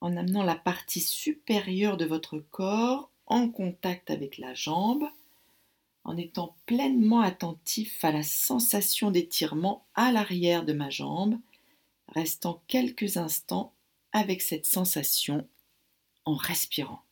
en 0.00 0.16
amenant 0.16 0.44
la 0.44 0.54
partie 0.54 1.00
supérieure 1.00 1.96
de 1.96 2.04
votre 2.04 2.38
corps 2.38 3.10
en 3.26 3.48
contact 3.48 4.10
avec 4.10 4.38
la 4.38 4.54
jambe 4.54 5.08
en 6.06 6.16
étant 6.16 6.56
pleinement 6.66 7.20
attentif 7.20 8.04
à 8.04 8.12
la 8.12 8.22
sensation 8.22 9.10
d'étirement 9.10 9.84
à 9.96 10.12
l'arrière 10.12 10.64
de 10.64 10.72
ma 10.72 10.88
jambe, 10.88 11.36
restant 12.06 12.62
quelques 12.68 13.16
instants 13.16 13.74
avec 14.12 14.40
cette 14.40 14.66
sensation 14.66 15.48
en 16.24 16.36
respirant. 16.36 17.02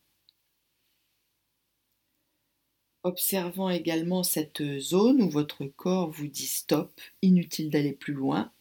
Observant 3.02 3.68
également 3.68 4.22
cette 4.22 4.78
zone 4.78 5.22
où 5.22 5.28
votre 5.28 5.64
corps 5.66 6.10
vous 6.12 6.28
dit 6.28 6.46
stop, 6.46 7.00
inutile 7.20 7.70
d'aller 7.70 7.92
plus 7.92 8.14
loin. 8.14 8.52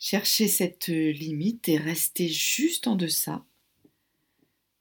Cherchez 0.00 0.48
cette 0.48 0.88
limite 0.88 1.68
et 1.68 1.78
restez 1.78 2.28
juste 2.28 2.88
en 2.88 2.96
deçà, 2.96 3.44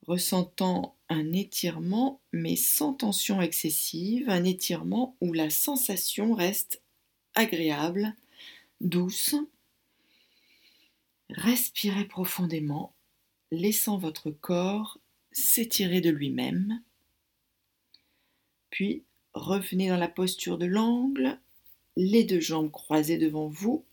ressentant 0.07 0.94
un 1.09 1.33
étirement 1.33 2.21
mais 2.31 2.55
sans 2.55 2.93
tension 2.93 3.41
excessive, 3.41 4.29
un 4.29 4.43
étirement 4.43 5.15
où 5.21 5.33
la 5.33 5.49
sensation 5.49 6.33
reste 6.33 6.81
agréable, 7.35 8.15
douce. 8.81 9.35
Respirez 11.29 12.05
profondément, 12.05 12.93
laissant 13.51 13.97
votre 13.97 14.31
corps 14.31 14.99
s'étirer 15.31 16.01
de 16.01 16.09
lui-même. 16.09 16.81
Puis 18.69 19.03
revenez 19.33 19.89
dans 19.89 19.97
la 19.97 20.07
posture 20.07 20.57
de 20.57 20.65
l'angle, 20.65 21.39
les 21.97 22.23
deux 22.23 22.39
jambes 22.39 22.71
croisées 22.71 23.17
devant 23.17 23.47
vous, 23.47 23.85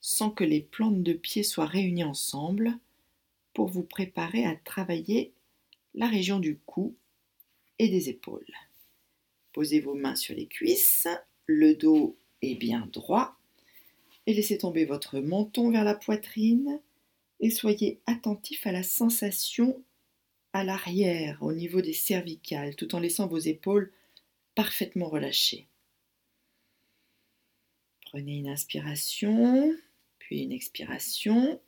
sans 0.00 0.30
que 0.30 0.44
les 0.44 0.60
plantes 0.60 1.02
de 1.02 1.12
pied 1.12 1.42
soient 1.42 1.66
réunies 1.66 2.04
ensemble, 2.04 2.78
pour 3.52 3.68
vous 3.68 3.84
préparer 3.84 4.44
à 4.44 4.56
travailler 4.56 5.32
la 5.94 6.08
région 6.08 6.40
du 6.40 6.58
cou 6.58 6.96
et 7.78 7.88
des 7.88 8.08
épaules. 8.08 8.52
Posez 9.52 9.80
vos 9.80 9.94
mains 9.94 10.16
sur 10.16 10.34
les 10.34 10.46
cuisses, 10.46 11.06
le 11.46 11.74
dos 11.74 12.16
est 12.42 12.56
bien 12.56 12.88
droit 12.92 13.38
et 14.26 14.34
laissez 14.34 14.58
tomber 14.58 14.84
votre 14.84 15.20
menton 15.20 15.70
vers 15.70 15.84
la 15.84 15.94
poitrine 15.94 16.80
et 17.40 17.50
soyez 17.50 18.00
attentif 18.06 18.66
à 18.66 18.72
la 18.72 18.82
sensation 18.82 19.82
à 20.52 20.64
l'arrière 20.64 21.42
au 21.42 21.52
niveau 21.52 21.80
des 21.80 21.92
cervicales 21.92 22.76
tout 22.76 22.94
en 22.94 23.00
laissant 23.00 23.26
vos 23.26 23.38
épaules 23.38 23.92
parfaitement 24.54 25.08
relâchées. 25.08 25.66
Prenez 28.06 28.38
une 28.38 28.48
inspiration, 28.48 29.74
puis 30.18 30.42
une 30.42 30.52
expiration 30.52 31.60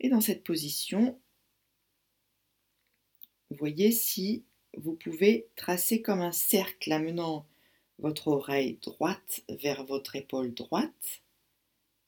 et 0.00 0.08
dans 0.08 0.20
cette 0.20 0.44
position, 0.44 1.18
voyez 3.54 3.92
si 3.92 4.44
vous 4.76 4.94
pouvez 4.94 5.48
tracer 5.56 6.02
comme 6.02 6.20
un 6.20 6.32
cercle 6.32 6.92
amenant 6.92 7.46
votre 7.98 8.28
oreille 8.28 8.78
droite 8.82 9.42
vers 9.48 9.84
votre 9.84 10.16
épaule 10.16 10.52
droite, 10.52 11.22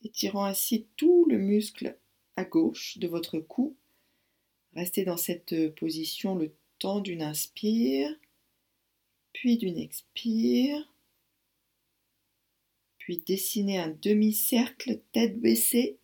étirant 0.02 0.44
ainsi 0.44 0.86
tout 0.96 1.26
le 1.28 1.38
muscle 1.38 1.96
à 2.36 2.44
gauche 2.44 2.98
de 2.98 3.08
votre 3.08 3.38
cou. 3.38 3.76
Restez 4.74 5.04
dans 5.04 5.16
cette 5.16 5.74
position 5.76 6.34
le 6.34 6.52
temps 6.78 7.00
d'une 7.00 7.22
inspire, 7.22 8.14
puis 9.32 9.56
d'une 9.56 9.78
expire, 9.78 10.92
puis 12.98 13.18
dessinez 13.18 13.78
un 13.78 13.96
demi-cercle 14.02 15.00
tête 15.12 15.40
baissée 15.40 15.98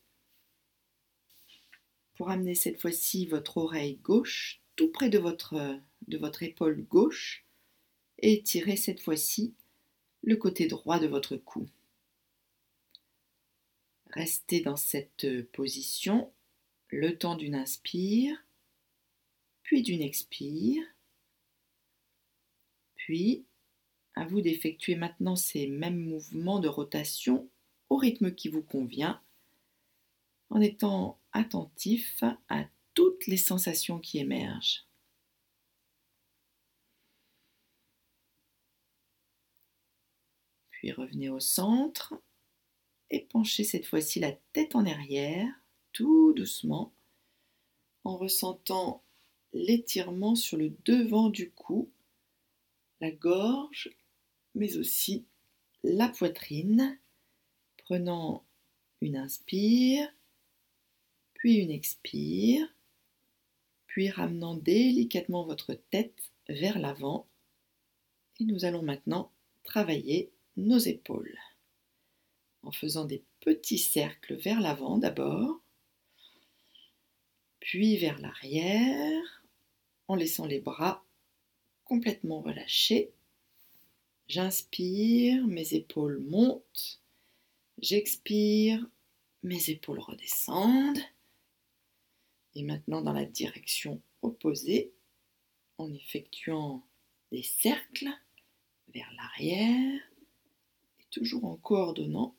pour 2.15 2.31
amener 2.31 2.55
cette 2.55 2.81
fois-ci 2.81 3.27
votre 3.27 3.59
oreille 3.59 3.97
gauche 3.97 4.62
tout 4.77 4.89
près 4.89 5.11
de 5.11 5.19
votre, 5.19 5.55
épaule 6.43 6.83
gauche 6.85 7.45
et 8.19 8.43
tirez 8.43 8.77
cette 8.77 9.01
fois-ci 9.01 9.55
le 10.23 10.37
côté 10.37 10.67
droit 10.67 10.99
de 10.99 11.07
votre 11.07 11.37
cou. 11.37 11.69
Restez 14.11 14.61
dans 14.61 14.77
cette 14.77 15.27
position 15.53 16.33
le 16.89 17.17
temps 17.17 17.37
d'une 17.37 17.55
inspire, 17.55 18.37
puis 19.63 19.83
d'une 19.83 20.03
expire, 20.03 20.85
puis 22.95 23.45
à 24.15 24.27
vous 24.27 24.43
d'effectuer 24.43 24.95
maintenant 24.95 25.37
ces 25.37 25.67
mêmes 25.67 25.99
mouvements 25.99 26.61
de 26.61 26.69
rotation 26.69 27.49
au 27.89 27.97
rythme 27.97 28.35
qui 28.35 28.49
vous 28.49 28.63
convient, 28.63 29.21
en 30.51 30.61
étant 30.61 31.19
attentif 31.33 32.23
à 32.49 32.67
les 33.27 33.37
sensations 33.37 33.99
qui 33.99 34.19
émergent. 34.19 34.87
Puis 40.71 40.93
revenez 40.93 41.29
au 41.29 41.41
centre 41.41 42.15
et 43.11 43.21
penchez 43.21 43.65
cette 43.65 43.87
fois-ci 43.87 44.19
la 44.21 44.33
tête 44.53 44.75
en 44.75 44.87
arrière, 44.87 45.49
tout 45.93 46.33
doucement, 46.33 46.93
en 48.05 48.17
ressentant 48.17 49.03
l'étirement 49.53 50.35
sur 50.35 50.57
le 50.57 50.75
devant 50.85 51.29
du 51.29 51.51
cou, 51.51 51.91
la 53.01 53.11
gorge, 53.11 53.91
mais 54.55 54.77
aussi 54.77 55.27
la 55.85 56.09
poitrine, 56.09 56.99
prenant 57.79 58.45
une 59.01 59.17
inspire, 59.17 60.09
puis 61.35 61.57
une 61.57 61.71
expire, 61.71 62.67
puis 63.93 64.09
ramenant 64.09 64.55
délicatement 64.55 65.45
votre 65.45 65.75
tête 65.75 66.33
vers 66.49 66.79
l'avant. 66.79 67.27
Et 68.41 68.45
nous 68.45 68.65
allons 68.65 68.81
maintenant 68.81 69.31
travailler 69.65 70.33
nos 70.57 70.79
épaules 70.79 71.37
en 72.63 72.73
faisant 72.73 73.05
des 73.05 73.23
petits 73.41 73.77
cercles 73.77 74.37
vers 74.37 74.63
l'avant 74.63 74.97
d'abord, 74.97 75.61
puis 77.61 77.99
vers 77.99 78.19
l'arrière, 78.19 79.45
en 80.09 80.15
laissant 80.15 80.47
les 80.47 80.61
bras 80.61 81.05
complètement 81.85 82.41
relâchés. 82.41 83.13
J'inspire, 84.27 85.47
mes 85.47 85.75
épaules 85.75 86.19
montent. 86.19 87.03
J'expire, 87.77 88.89
mes 89.43 89.69
épaules 89.69 90.01
redescendent. 90.01 91.03
Et 92.55 92.63
maintenant 92.63 93.03
dans 93.03 93.13
la 93.13 93.25
direction 93.25 94.03
opposée, 94.23 94.93
en 95.79 95.93
effectuant 95.93 96.87
des 97.31 97.43
cercles 97.43 98.11
vers 98.95 99.11
l'arrière, 99.17 100.01
et 101.01 101.05
toujours 101.11 101.45
en 101.45 101.57
coordonnant 101.57 102.37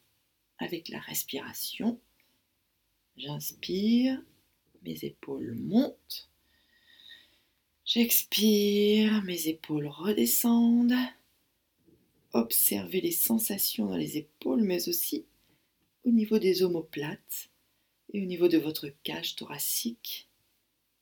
avec 0.60 0.90
la 0.90 1.00
respiration. 1.00 2.00
J'inspire, 3.18 4.22
mes 4.84 5.04
épaules 5.04 5.56
montent. 5.56 6.30
J'expire, 7.86 9.24
mes 9.24 9.48
épaules 9.48 9.88
redescendent. 9.88 10.94
Observez 12.32 13.02
les 13.02 13.12
sensations 13.12 13.88
dans 13.88 13.98
les 13.98 14.18
épaules, 14.18 14.64
mais 14.64 14.88
aussi 14.88 15.26
au 16.06 16.12
niveau 16.12 16.40
des 16.40 16.64
omoplates 16.64 17.50
et 18.14 18.22
au 18.22 18.26
niveau 18.26 18.48
de 18.48 18.58
votre 18.58 18.90
cage 19.04 19.36
thoracique, 19.36 20.30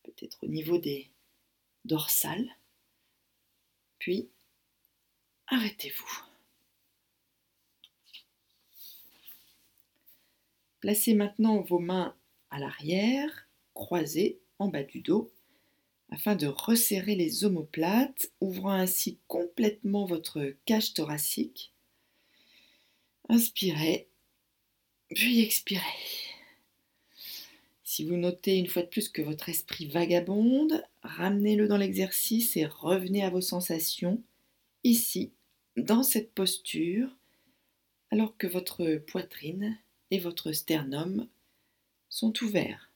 peut-être 0.04 0.38
au 0.43 0.47
niveau 0.47 0.78
des 0.78 1.12
dorsales. 1.86 2.56
Puis, 4.00 4.30
arrêtez-vous. 5.47 6.24
Placez 10.80 11.13
maintenant 11.13 11.62
vos 11.62 11.80
mains 11.80 12.15
à 12.50 12.60
l'arrière, 12.60 13.47
croisées 13.74 14.39
en 14.58 14.69
bas 14.69 14.84
du 14.84 15.02
dos, 15.02 15.32
afin 16.10 16.36
de 16.36 16.47
resserrer 16.47 17.15
les 17.15 17.45
omoplates, 17.45 18.32
ouvrant 18.41 18.71
ainsi 18.71 19.19
complètement 19.28 20.06
votre 20.06 20.56
cage 20.65 20.93
thoracique. 20.93 21.74
Inspirez, 23.30 24.10
puis 25.10 25.41
expirez. 25.41 26.31
Si 27.93 28.06
vous 28.06 28.15
notez 28.15 28.56
une 28.56 28.69
fois 28.69 28.84
de 28.84 28.88
plus 28.88 29.10
que 29.10 29.21
votre 29.21 29.49
esprit 29.49 29.86
vagabonde, 29.86 30.82
ramenez-le 31.04 31.67
dans 31.67 31.75
l'exercice 31.75 32.56
et 32.56 32.65
revenez 32.65 33.21
à 33.21 33.30
vos 33.30 33.41
sensations, 33.41 34.23
ici, 34.86 35.34
dans 35.75 36.01
cette 36.01 36.32
posture, 36.32 37.10
alors 38.10 38.38
que 38.38 38.47
votre 38.47 38.95
poitrine 38.95 39.77
et 40.10 40.19
votre 40.19 40.54
sternum 40.54 41.27
sont 42.08 42.32
ouverts. 42.41 42.93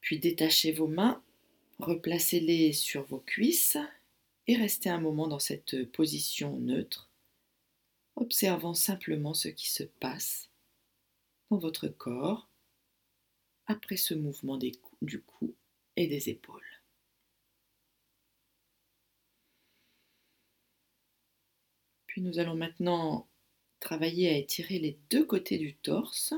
Puis 0.00 0.20
détachez 0.20 0.70
vos 0.70 0.86
mains, 0.86 1.20
replacez-les 1.80 2.72
sur 2.74 3.02
vos 3.06 3.18
cuisses 3.18 3.76
et 4.46 4.54
restez 4.54 4.88
un 4.88 5.00
moment 5.00 5.26
dans 5.26 5.40
cette 5.40 5.90
position 5.90 6.60
neutre, 6.60 7.10
observant 8.14 8.74
simplement 8.74 9.34
ce 9.34 9.48
qui 9.48 9.68
se 9.68 9.82
passe 9.82 10.48
dans 11.50 11.58
votre 11.58 11.88
corps 11.88 12.51
après 13.66 13.96
ce 13.96 14.14
mouvement 14.14 14.58
du 14.58 15.20
cou 15.22 15.54
et 15.96 16.06
des 16.06 16.28
épaules. 16.28 16.62
Puis 22.06 22.20
nous 22.20 22.38
allons 22.38 22.56
maintenant 22.56 23.26
Travaillez 23.82 24.28
à 24.28 24.36
étirer 24.36 24.78
les 24.78 24.96
deux 25.10 25.24
côtés 25.24 25.58
du 25.58 25.74
torse. 25.74 26.34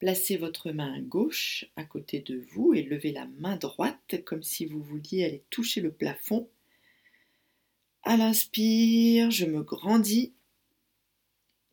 Placez 0.00 0.36
votre 0.36 0.72
main 0.72 1.00
gauche 1.00 1.66
à 1.76 1.84
côté 1.84 2.18
de 2.18 2.44
vous 2.50 2.74
et 2.74 2.82
levez 2.82 3.12
la 3.12 3.26
main 3.38 3.54
droite 3.54 4.24
comme 4.24 4.42
si 4.42 4.66
vous 4.66 4.82
vouliez 4.82 5.24
aller 5.24 5.44
toucher 5.50 5.80
le 5.80 5.92
plafond. 5.92 6.50
À 8.02 8.16
l'inspire, 8.16 9.30
je 9.30 9.46
me 9.46 9.62
grandis 9.62 10.32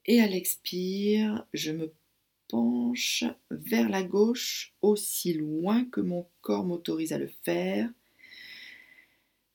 et 0.05 0.21
à 0.21 0.27
l'expire, 0.27 1.47
je 1.55 1.71
me 1.71 1.91
penche 2.49 3.23
vers 3.49 3.87
la 3.87 4.03
gauche 4.03 4.73
aussi 4.81 5.33
loin 5.33 5.85
que 5.85 6.01
mon 6.01 6.27
corps 6.41 6.65
m'autorise 6.65 7.13
à 7.13 7.17
le 7.17 7.31
faire. 7.43 7.89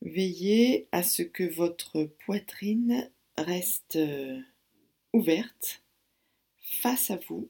Veillez 0.00 0.88
à 0.92 1.02
ce 1.02 1.22
que 1.22 1.44
votre 1.44 2.04
poitrine 2.24 3.10
reste 3.36 3.96
euh, 3.96 4.40
ouverte 5.12 5.82
face 6.58 7.10
à 7.10 7.16
vous 7.16 7.48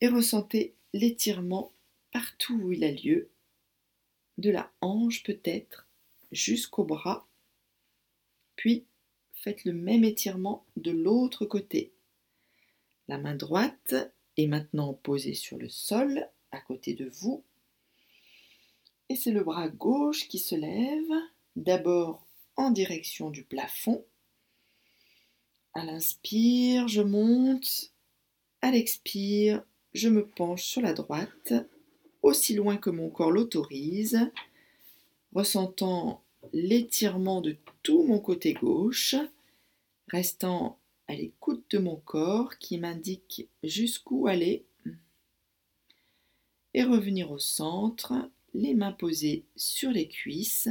et 0.00 0.08
ressentez 0.08 0.74
l'étirement 0.92 1.72
partout 2.12 2.54
où 2.54 2.72
il 2.72 2.84
a 2.84 2.90
lieu, 2.90 3.30
de 4.38 4.50
la 4.50 4.70
hanche 4.80 5.22
peut-être 5.22 5.86
jusqu'au 6.32 6.84
bras, 6.84 7.26
puis 8.56 8.84
faites 9.32 9.64
le 9.64 9.72
même 9.72 10.04
étirement 10.04 10.66
de 10.76 10.90
l'autre 10.90 11.46
côté. 11.46 11.92
La 13.08 13.18
main 13.18 13.34
droite 13.34 13.94
est 14.36 14.46
maintenant 14.46 14.94
posée 14.94 15.34
sur 15.34 15.58
le 15.58 15.68
sol 15.68 16.28
à 16.50 16.60
côté 16.60 16.94
de 16.94 17.08
vous 17.08 17.44
et 19.08 19.16
c'est 19.16 19.30
le 19.30 19.44
bras 19.44 19.68
gauche 19.68 20.28
qui 20.28 20.38
se 20.38 20.54
lève, 20.54 21.12
d'abord 21.54 22.26
en 22.56 22.70
direction 22.70 23.30
du 23.30 23.44
plafond. 23.44 24.04
À 25.74 25.84
l'inspire, 25.84 26.88
je 26.88 27.02
monte. 27.02 27.92
À 28.62 28.70
l'expire, 28.70 29.62
je 29.94 30.08
me 30.08 30.26
penche 30.26 30.64
sur 30.64 30.80
la 30.80 30.92
droite, 30.92 31.52
aussi 32.22 32.54
loin 32.54 32.76
que 32.76 32.90
mon 32.90 33.10
corps 33.10 33.30
l'autorise, 33.30 34.18
ressentant 35.32 36.22
l'étirement 36.52 37.40
de 37.40 37.56
tout 37.82 38.02
mon 38.04 38.18
côté 38.18 38.54
gauche, 38.54 39.14
restant 40.08 40.78
à 41.08 41.14
l'écoute 41.14 41.64
de 41.70 41.78
mon 41.78 41.96
corps 41.96 42.58
qui 42.58 42.78
m'indique 42.78 43.48
jusqu'où 43.62 44.26
aller, 44.26 44.64
et 46.74 46.82
revenir 46.82 47.30
au 47.30 47.38
centre, 47.38 48.12
les 48.52 48.74
mains 48.74 48.92
posées 48.92 49.44
sur 49.56 49.90
les 49.90 50.08
cuisses, 50.08 50.68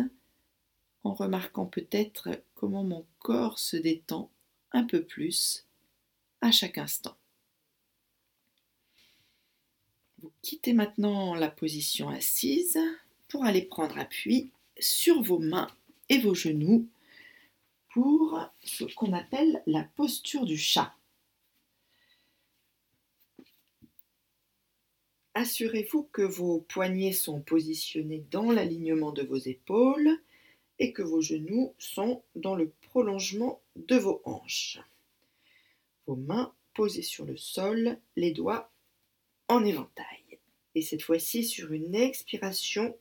en 1.04 1.14
remarquant 1.14 1.66
peut-être 1.66 2.30
comment 2.54 2.84
mon 2.84 3.06
corps 3.20 3.58
se 3.58 3.76
détend 3.76 4.30
un 4.72 4.84
peu 4.84 5.04
plus 5.04 5.66
à 6.42 6.52
chaque 6.52 6.78
instant. 6.78 7.16
Vous 10.20 10.32
quittez 10.42 10.74
maintenant 10.74 11.34
la 11.34 11.50
position 11.50 12.10
assise 12.10 12.80
pour 13.28 13.46
aller 13.46 13.64
prendre 13.64 13.98
appui 13.98 14.52
sur 14.80 15.22
vos 15.22 15.40
mains 15.40 15.70
et 16.10 16.20
vos 16.20 16.36
genoux 16.36 16.88
pour 17.96 18.38
ce 18.62 18.84
qu'on 18.84 19.14
appelle 19.14 19.64
la 19.68 19.84
posture 19.84 20.44
du 20.44 20.58
chat. 20.58 20.94
Assurez-vous 25.34 26.04
que 26.12 26.22
vos 26.22 26.60
poignets 26.60 27.14
sont 27.14 27.40
positionnés 27.40 28.26
dans 28.32 28.52
l'alignement 28.52 29.14
de 29.14 29.24
vos 29.24 29.38
épaules 29.38 30.20
et 30.78 30.92
que 30.92 31.04
vos 31.04 31.22
genoux 31.22 31.74
sont 31.78 32.22
dans 32.36 32.56
le 32.56 32.74
prolongement 32.82 33.62
de 33.78 33.96
vos 33.96 34.22
hanches. 34.26 34.82
Vos 36.06 36.18
mains 36.18 36.54
posées 36.74 37.02
sur 37.02 37.24
le 37.24 37.38
sol, 37.38 37.98
les 38.18 38.34
doigts 38.34 38.74
en 39.48 39.64
éventail. 39.64 40.40
Et 40.76 40.82
cette 40.82 41.02
fois-ci, 41.02 41.46
sur 41.46 41.72
une 41.72 41.96
expiration, 41.96 42.98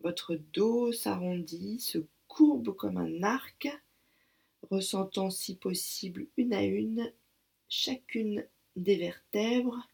votre 0.00 0.34
dos 0.34 0.90
s'arrondit, 0.90 1.78
se 1.78 1.98
courbe 2.26 2.74
comme 2.74 2.96
un 2.96 3.22
arc, 3.22 3.68
ressentant 4.70 5.30
si 5.30 5.56
possible 5.56 6.26
une 6.36 6.52
à 6.52 6.62
une 6.62 7.12
chacune 7.68 8.46
des 8.76 8.96
vertèbres, 8.96 9.88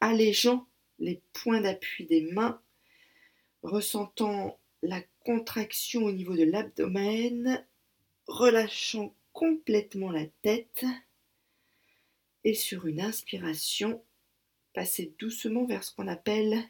allégeant 0.00 0.68
les 0.98 1.22
points 1.32 1.60
d'appui 1.60 2.06
des 2.06 2.22
mains 2.32 2.60
ressentant 3.62 4.58
la 4.82 5.02
contraction 5.20 6.04
au 6.04 6.12
niveau 6.12 6.36
de 6.36 6.44
l'abdomen, 6.44 7.66
relâchant 8.26 9.14
complètement 9.32 10.10
la 10.10 10.26
tête 10.42 10.84
et 12.44 12.54
sur 12.54 12.86
une 12.86 13.00
inspiration, 13.00 14.02
passez 14.72 15.12
doucement 15.18 15.66
vers 15.66 15.84
ce 15.84 15.94
qu'on 15.94 16.08
appelle 16.08 16.62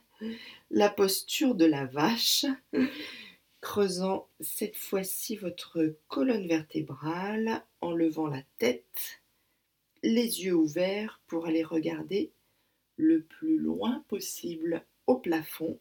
la 0.71 0.89
posture 0.89 1.55
de 1.55 1.65
la 1.65 1.87
vache, 1.87 2.47
creusant 3.69 4.31
cette 4.41 4.79
fois-ci 4.79 5.37
votre 5.37 5.95
colonne 6.09 6.49
vertébrale 6.49 7.63
en 7.83 7.93
levant 7.93 8.27
la 8.27 8.43
tête 8.57 9.21
les 10.03 10.43
yeux 10.43 10.55
ouverts 10.55 11.21
pour 11.27 11.45
aller 11.45 11.63
regarder 11.63 12.33
le 12.97 13.23
plus 13.23 13.59
loin 13.59 14.03
possible 14.09 14.87
au 15.07 15.17
plafond. 15.17 15.79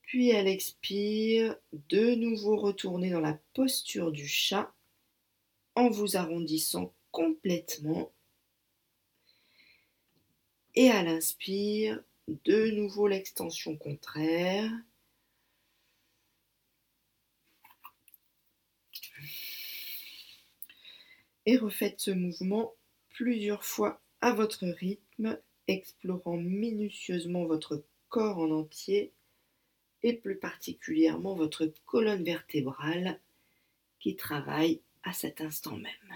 Puis 0.00 0.30
elle 0.30 0.48
expire, 0.48 1.58
de 1.90 2.14
nouveau 2.14 2.56
retournez 2.56 3.10
dans 3.10 3.20
la 3.20 3.38
posture 3.52 4.12
du 4.12 4.26
chat 4.26 4.72
en 5.74 5.90
vous 5.90 6.16
arrondissant 6.16 6.94
complètement. 7.10 8.10
Et 10.74 10.88
à 10.88 11.02
l'inspire, 11.02 12.02
de 12.46 12.70
nouveau 12.70 13.08
l'extension 13.08 13.76
contraire. 13.76 14.72
Et 21.50 21.56
refaites 21.56 21.98
ce 21.98 22.12
mouvement 22.12 22.76
plusieurs 23.08 23.64
fois 23.64 24.00
à 24.20 24.32
votre 24.32 24.68
rythme, 24.68 25.36
explorant 25.66 26.36
minutieusement 26.36 27.44
votre 27.44 27.84
corps 28.08 28.38
en 28.38 28.52
entier 28.52 29.12
et 30.04 30.12
plus 30.12 30.36
particulièrement 30.36 31.34
votre 31.34 31.66
colonne 31.86 32.22
vertébrale 32.22 33.18
qui 33.98 34.14
travaille 34.14 34.80
à 35.02 35.12
cet 35.12 35.40
instant 35.40 35.76
même. 35.76 36.14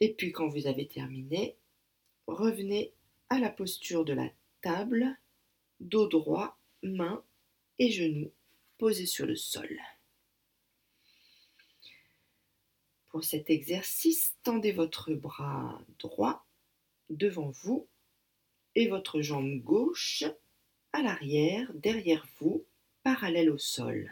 Et 0.00 0.12
puis 0.12 0.32
quand 0.32 0.48
vous 0.48 0.66
avez 0.66 0.86
terminé, 0.86 1.56
revenez 2.26 2.92
à 3.30 3.38
la 3.38 3.48
posture 3.48 4.04
de 4.04 4.12
la 4.12 4.28
table, 4.60 5.16
dos 5.80 6.08
droit, 6.08 6.58
mains 6.82 7.24
et 7.78 7.90
genoux 7.90 8.30
posés 8.76 9.06
sur 9.06 9.24
le 9.24 9.34
sol. 9.34 9.80
Pour 13.12 13.24
cet 13.24 13.50
exercice, 13.50 14.34
tendez 14.42 14.72
votre 14.72 15.12
bras 15.12 15.78
droit 15.98 16.46
devant 17.10 17.50
vous 17.50 17.86
et 18.74 18.88
votre 18.88 19.20
jambe 19.20 19.60
gauche 19.60 20.24
à 20.94 21.02
l'arrière, 21.02 21.70
derrière 21.74 22.26
vous, 22.40 22.64
parallèle 23.02 23.50
au 23.50 23.58
sol. 23.58 24.10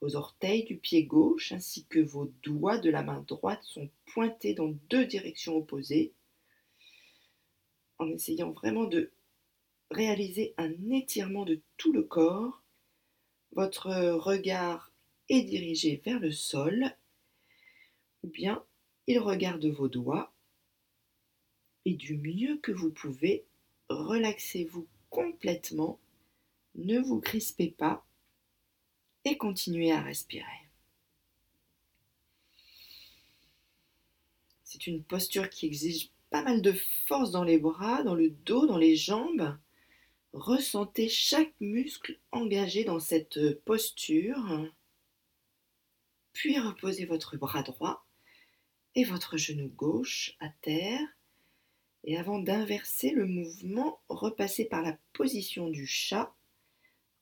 Vos 0.00 0.16
orteils 0.16 0.64
du 0.64 0.78
pied 0.78 1.04
gauche 1.04 1.52
ainsi 1.52 1.84
que 1.84 1.98
vos 1.98 2.32
doigts 2.42 2.78
de 2.78 2.88
la 2.88 3.02
main 3.02 3.24
droite 3.28 3.62
sont 3.62 3.90
pointés 4.06 4.54
dans 4.54 4.74
deux 4.88 5.04
directions 5.04 5.56
opposées, 5.56 6.14
en 7.98 8.08
essayant 8.08 8.52
vraiment 8.52 8.84
de 8.84 9.12
réaliser 9.90 10.54
un 10.56 10.72
étirement 10.90 11.44
de 11.44 11.60
tout 11.76 11.92
le 11.92 12.04
corps. 12.04 12.62
Votre 13.52 13.90
regard 14.14 14.90
est 15.28 15.42
dirigé 15.42 16.00
vers 16.06 16.20
le 16.20 16.32
sol 16.32 16.96
bien 18.24 18.64
il 19.06 19.18
regarde 19.18 19.64
vos 19.66 19.88
doigts 19.88 20.32
et 21.84 21.94
du 21.94 22.16
mieux 22.16 22.58
que 22.58 22.72
vous 22.72 22.90
pouvez, 22.90 23.44
relaxez-vous 23.88 24.86
complètement, 25.10 25.98
ne 26.76 27.00
vous 27.00 27.20
crispez 27.20 27.70
pas 27.70 28.06
et 29.24 29.36
continuez 29.36 29.92
à 29.92 30.00
respirer. 30.00 30.46
C'est 34.64 34.86
une 34.86 35.02
posture 35.02 35.50
qui 35.50 35.66
exige 35.66 36.10
pas 36.30 36.42
mal 36.42 36.62
de 36.62 36.72
force 37.06 37.30
dans 37.30 37.44
les 37.44 37.58
bras, 37.58 38.02
dans 38.04 38.14
le 38.14 38.30
dos, 38.30 38.66
dans 38.66 38.78
les 38.78 38.96
jambes. 38.96 39.58
Ressentez 40.32 41.10
chaque 41.10 41.52
muscle 41.60 42.18
engagé 42.30 42.84
dans 42.84 43.00
cette 43.00 43.60
posture. 43.64 44.70
Puis 46.32 46.58
reposez 46.58 47.04
votre 47.04 47.36
bras 47.36 47.62
droit 47.62 48.06
et 48.94 49.04
votre 49.04 49.36
genou 49.36 49.68
gauche 49.68 50.36
à 50.40 50.48
terre. 50.62 51.06
Et 52.04 52.16
avant 52.16 52.38
d'inverser 52.38 53.10
le 53.10 53.26
mouvement, 53.26 54.00
repassez 54.08 54.64
par 54.64 54.82
la 54.82 54.98
position 55.12 55.68
du 55.68 55.86
chat 55.86 56.34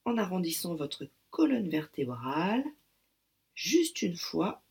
en 0.05 0.17
arrondissant 0.17 0.75
votre 0.75 1.07
colonne 1.29 1.69
vertébrale 1.69 2.63
juste 3.53 4.01
une 4.01 4.15
fois 4.15 4.63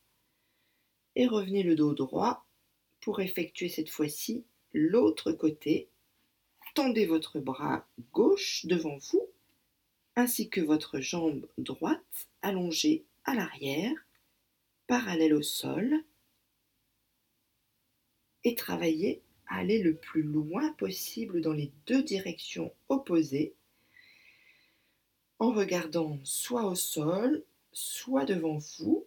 et 1.15 1.27
revenez 1.27 1.63
le 1.63 1.77
dos 1.77 1.95
droit 1.95 2.45
pour 3.01 3.21
effectuer 3.21 3.69
cette 3.69 3.91
fois-ci 3.91 4.45
l'autre 4.73 5.33
côté. 5.33 5.89
Tendez 6.75 7.07
votre 7.07 7.41
bras 7.41 7.87
gauche 8.13 8.67
devant 8.67 8.97
vous 8.99 9.27
ainsi 10.17 10.49
que 10.51 10.61
votre 10.61 11.01
jambe 11.01 11.47
droite 11.57 12.29
allongée 12.43 13.05
à 13.25 13.35
l'arrière, 13.35 13.95
parallèle 14.87 15.35
au 15.35 15.43
sol 15.43 16.05
et 18.45 18.55
travaillez 18.55 19.23
à 19.47 19.59
aller 19.59 19.83
le 19.83 19.95
plus 19.95 20.23
loin 20.23 20.73
possible 20.75 21.41
dans 21.41 21.53
les 21.53 21.73
deux 21.87 22.03
directions 22.03 22.73
opposées 22.89 23.55
en 25.39 25.53
regardant 25.53 26.19
soit 26.23 26.67
au 26.67 26.75
sol, 26.75 27.43
soit 27.73 28.27
devant 28.27 28.59
vous, 28.79 29.07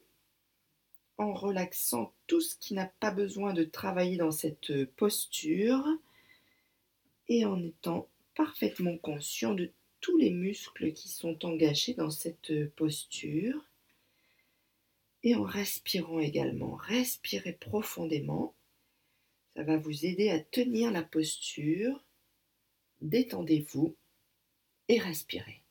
en 1.18 1.34
relaxant 1.34 2.12
tout 2.28 2.42
ce 2.42 2.56
qui 2.56 2.74
n'a 2.74 2.88
pas 3.00 3.12
besoin 3.12 3.54
de 3.54 3.64
travailler 3.64 4.18
dans 4.18 4.32
cette 4.32 4.86
posture 4.96 5.88
et 7.30 7.46
en 7.46 7.62
étant 7.64 8.10
parfaitement 8.36 8.98
conscient 8.98 9.54
de 9.54 9.72
tous 10.02 10.18
les 10.18 10.32
muscles 10.32 10.92
qui 10.92 11.08
sont 11.08 11.46
engagés 11.46 11.94
dans 11.94 12.10
cette 12.10 12.70
posture 12.72 13.64
et 15.22 15.36
en 15.36 15.44
respirant 15.44 16.20
également. 16.20 16.76
Respirez 16.76 17.54
profondément 17.54 18.56
ça 19.56 19.64
va 19.64 19.78
vous 19.78 20.06
aider 20.06 20.30
à 20.30 20.40
tenir 20.40 20.92
la 20.92 21.04
posture. 21.04 22.04
Détendez-vous 23.02 23.96
et 24.88 25.00
respirez. 25.00 25.62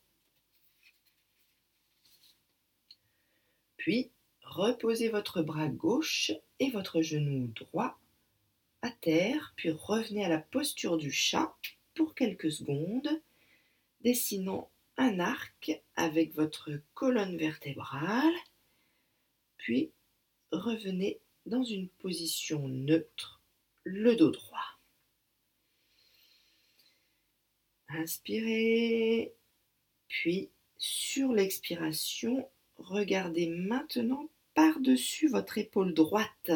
Puis, 3.76 4.10
reposez 4.42 5.08
votre 5.08 5.42
bras 5.42 5.68
gauche 5.68 6.30
et 6.60 6.70
votre 6.70 7.02
genou 7.02 7.48
droit 7.48 7.98
à 8.82 8.90
terre, 8.90 9.52
puis 9.56 9.70
revenez 9.70 10.24
à 10.24 10.28
la 10.28 10.38
posture 10.38 10.96
du 10.98 11.10
chat 11.10 11.54
pour 11.94 12.14
quelques 12.14 12.52
secondes, 12.52 13.20
dessinant 14.02 14.70
un 14.96 15.18
arc 15.18 15.82
avec 15.96 16.34
votre 16.34 16.70
colonne 16.94 17.36
vertébrale, 17.36 18.34
puis 19.56 19.90
revenez 20.52 21.20
dans 21.46 21.64
une 21.64 21.88
position 21.88 22.68
neutre 22.68 23.41
le 23.84 24.16
dos 24.16 24.30
droit. 24.30 24.78
Inspirez, 27.88 29.34
puis 30.08 30.50
sur 30.78 31.32
l'expiration, 31.32 32.48
regardez 32.76 33.48
maintenant 33.48 34.28
par-dessus 34.54 35.28
votre 35.28 35.58
épaule 35.58 35.94
droite. 35.94 36.50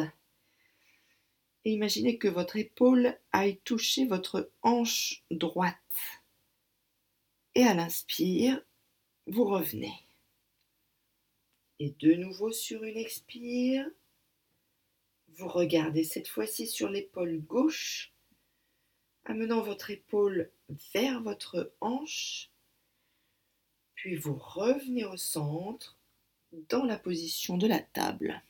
Et 1.65 1.71
imaginez 1.71 2.17
que 2.17 2.27
votre 2.27 2.55
épaule 2.57 3.17
aille 3.31 3.57
toucher 3.63 4.05
votre 4.05 4.51
hanche 4.61 5.23
droite. 5.31 5.75
Et 7.55 7.63
à 7.63 7.73
l'inspire, 7.73 8.61
vous 9.27 9.43
revenez. 9.43 9.93
Et 11.79 11.91
de 11.99 12.13
nouveau 12.13 12.51
sur 12.51 12.83
une 12.83 12.97
expire, 12.97 13.87
vous 15.37 15.47
regardez 15.47 16.03
cette 16.03 16.27
fois-ci 16.27 16.65
sur 16.65 16.89
l'épaule 16.89 17.39
gauche, 17.39 18.11
amenant 19.25 19.61
votre 19.61 19.91
épaule 19.91 20.51
vers 20.93 21.21
votre 21.21 21.71
hanche, 21.79 22.49
puis 23.93 24.15
vous 24.15 24.35
revenez 24.35 25.05
au 25.05 25.17
centre 25.17 25.97
dans 26.69 26.83
la 26.83 26.97
position 26.97 27.57
de 27.57 27.67
la 27.67 27.79
table. 27.79 28.41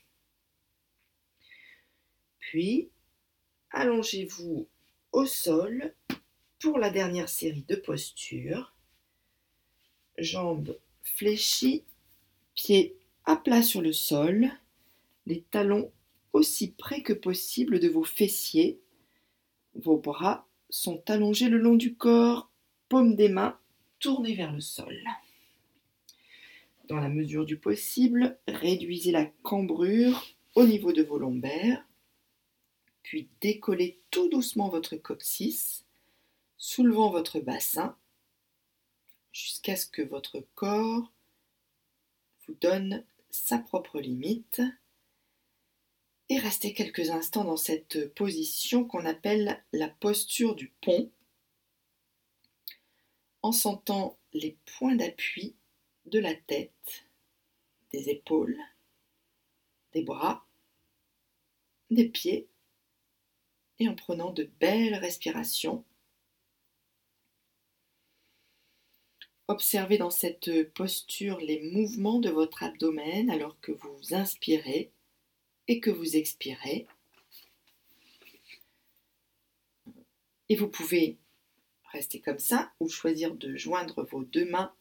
Puis, 2.39 2.89
allongez-vous 3.71 4.67
au 5.11 5.25
sol 5.25 5.93
pour 6.59 6.79
la 6.79 6.89
dernière 6.89 7.29
série 7.29 7.63
de 7.63 7.75
postures. 7.75 8.73
Jambes 10.17 10.79
fléchies, 11.03 11.83
pieds 12.55 12.97
à 13.25 13.35
plat 13.35 13.61
sur 13.61 13.81
le 13.81 13.93
sol, 13.93 14.49
les 15.25 15.41
talons 15.41 15.91
aussi 16.33 16.71
près 16.71 17.01
que 17.01 17.13
possible 17.13 17.79
de 17.79 17.87
vos 17.87 18.03
fessiers. 18.03 18.79
Vos 19.75 19.97
bras 19.97 20.47
sont 20.69 21.01
allongés 21.09 21.49
le 21.49 21.57
long 21.57 21.75
du 21.75 21.95
corps, 21.95 22.49
paume 22.89 23.15
des 23.15 23.29
mains 23.29 23.57
tournées 23.99 24.35
vers 24.35 24.51
le 24.51 24.61
sol. 24.61 24.97
Dans 26.87 26.97
la 26.97 27.09
mesure 27.09 27.45
du 27.45 27.57
possible, 27.57 28.37
réduisez 28.47 29.11
la 29.11 29.25
cambrure 29.43 30.23
au 30.55 30.65
niveau 30.65 30.93
de 30.93 31.03
vos 31.03 31.19
lombaires, 31.19 31.85
puis 33.03 33.27
décollez 33.41 33.99
tout 34.09 34.29
doucement 34.29 34.69
votre 34.69 34.95
coccyx, 34.95 35.85
soulevant 36.57 37.11
votre 37.11 37.39
bassin 37.39 37.95
jusqu'à 39.31 39.75
ce 39.75 39.85
que 39.85 40.01
votre 40.01 40.43
corps 40.55 41.11
vous 42.47 42.55
donne 42.59 43.03
sa 43.29 43.59
propre 43.59 43.99
limite 43.99 44.61
Et 46.29 46.39
restez 46.39 46.73
quelques 46.73 47.09
instants 47.09 47.45
dans 47.45 47.57
cette 47.57 48.13
position 48.13 48.83
qu'on 48.85 49.05
appelle 49.05 49.63
la 49.71 49.87
posture 49.87 50.55
du 50.55 50.73
pont, 50.81 51.09
en 53.41 53.51
sentant 53.53 54.17
les 54.33 54.57
points 54.65 54.95
d'appui 54.95 55.55
de 56.05 56.19
la 56.19 56.35
tête, 56.35 57.05
des 57.91 58.09
épaules, 58.09 58.57
des 59.93 60.01
bras, 60.01 60.45
des 61.89 62.09
pieds, 62.09 62.49
et 63.79 63.87
en 63.87 63.95
prenant 63.95 64.31
de 64.31 64.49
belles 64.59 64.95
respirations. 64.95 65.85
Observez 69.47 69.97
dans 69.97 70.09
cette 70.09 70.73
posture 70.73 71.39
les 71.39 71.61
mouvements 71.71 72.19
de 72.19 72.29
votre 72.29 72.63
abdomen 72.63 73.29
alors 73.29 73.57
que 73.61 73.71
vous 73.71 74.13
inspirez 74.13 74.91
et 75.67 75.79
que 75.79 75.89
vous 75.89 76.15
expirez. 76.15 76.87
Et 80.49 80.55
vous 80.55 80.67
pouvez 80.67 81.17
rester 81.91 82.19
comme 82.19 82.39
ça 82.39 82.71
ou 82.79 82.89
choisir 82.89 83.35
de 83.35 83.55
joindre 83.55 84.03
vos 84.03 84.23
deux 84.23 84.49
mains 84.49 84.73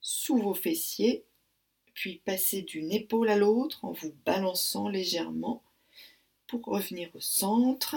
sous 0.00 0.38
vos 0.38 0.54
fessiers, 0.54 1.24
puis 1.94 2.20
passer 2.24 2.62
d'une 2.62 2.92
épaule 2.92 3.28
à 3.28 3.36
l'autre 3.36 3.84
en 3.84 3.92
vous 3.92 4.14
balançant 4.24 4.88
légèrement 4.88 5.62
pour 6.46 6.64
revenir 6.64 7.10
au 7.14 7.20
centre. 7.20 7.96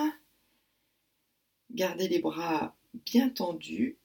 Gardez 1.71 2.07
les 2.07 2.19
bras 2.19 2.75
bien 2.93 3.29
tendus 3.29 3.97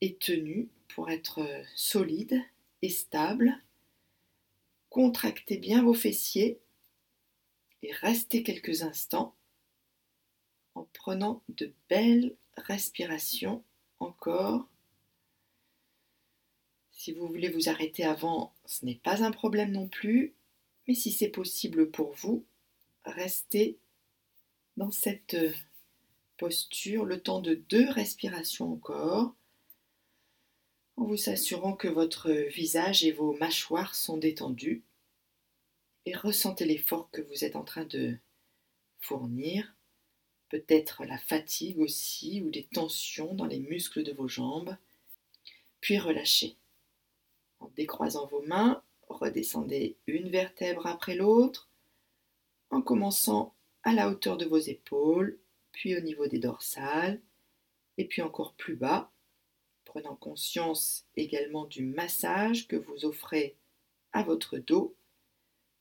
et 0.00 0.16
tenus 0.16 0.66
pour 0.88 1.10
être 1.10 1.40
solide 1.74 2.42
et 2.82 2.88
stable. 2.88 3.56
Contractez 4.90 5.58
bien 5.58 5.82
vos 5.82 5.94
fessiers 5.94 6.58
et 7.82 7.92
restez 7.92 8.42
quelques 8.42 8.82
instants 8.82 9.34
en 10.74 10.84
prenant 10.92 11.42
de 11.48 11.72
belles 11.88 12.34
respirations 12.56 13.64
encore. 13.98 14.66
Si 16.92 17.12
vous 17.12 17.26
voulez 17.26 17.48
vous 17.48 17.68
arrêter 17.68 18.04
avant, 18.04 18.54
ce 18.64 18.84
n'est 18.84 18.96
pas 18.96 19.22
un 19.22 19.30
problème 19.30 19.72
non 19.72 19.88
plus, 19.88 20.34
mais 20.86 20.94
si 20.94 21.12
c'est 21.12 21.28
possible 21.28 21.90
pour 21.90 22.12
vous, 22.14 22.44
restez 23.04 23.78
dans 24.76 24.90
cette 24.90 25.36
posture 26.36 27.04
le 27.04 27.20
temps 27.20 27.40
de 27.40 27.54
deux 27.54 27.88
respirations 27.90 28.72
encore, 28.72 29.34
en 30.96 31.04
vous 31.04 31.28
assurant 31.28 31.74
que 31.74 31.88
votre 31.88 32.30
visage 32.30 33.04
et 33.04 33.12
vos 33.12 33.34
mâchoires 33.34 33.94
sont 33.94 34.16
détendus 34.16 34.82
et 36.06 36.14
ressentez 36.14 36.64
l'effort 36.64 37.10
que 37.10 37.20
vous 37.20 37.44
êtes 37.44 37.56
en 37.56 37.64
train 37.64 37.84
de 37.84 38.16
fournir, 39.00 39.74
peut-être 40.48 41.04
la 41.04 41.18
fatigue 41.18 41.80
aussi 41.80 42.40
ou 42.42 42.50
des 42.50 42.64
tensions 42.64 43.34
dans 43.34 43.46
les 43.46 43.58
muscles 43.58 44.04
de 44.04 44.12
vos 44.12 44.28
jambes, 44.28 44.76
puis 45.80 45.98
relâchez. 45.98 46.56
En 47.58 47.68
décroisant 47.76 48.26
vos 48.26 48.42
mains, 48.42 48.82
redescendez 49.08 49.96
une 50.06 50.28
vertèbre 50.30 50.86
après 50.86 51.16
l'autre, 51.16 51.68
en 52.70 52.82
commençant 52.82 53.52
à 53.82 53.92
la 53.92 54.08
hauteur 54.08 54.36
de 54.36 54.44
vos 54.44 54.58
épaules, 54.58 55.38
puis 55.72 55.96
au 55.96 56.00
niveau 56.00 56.28
des 56.28 56.38
dorsales, 56.38 57.20
et 57.98 58.04
puis 58.04 58.22
encore 58.22 58.54
plus 58.54 58.76
bas, 58.76 59.10
prenant 59.84 60.14
conscience 60.14 61.04
également 61.16 61.64
du 61.64 61.82
massage 61.82 62.68
que 62.68 62.76
vous 62.76 63.04
offrez 63.04 63.56
à 64.12 64.22
votre 64.22 64.58
dos 64.58 64.94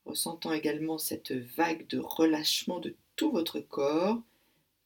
ressentant 0.05 0.53
également 0.53 0.97
cette 0.97 1.31
vague 1.31 1.87
de 1.87 1.99
relâchement 1.99 2.79
de 2.79 2.95
tout 3.15 3.31
votre 3.31 3.59
corps 3.59 4.21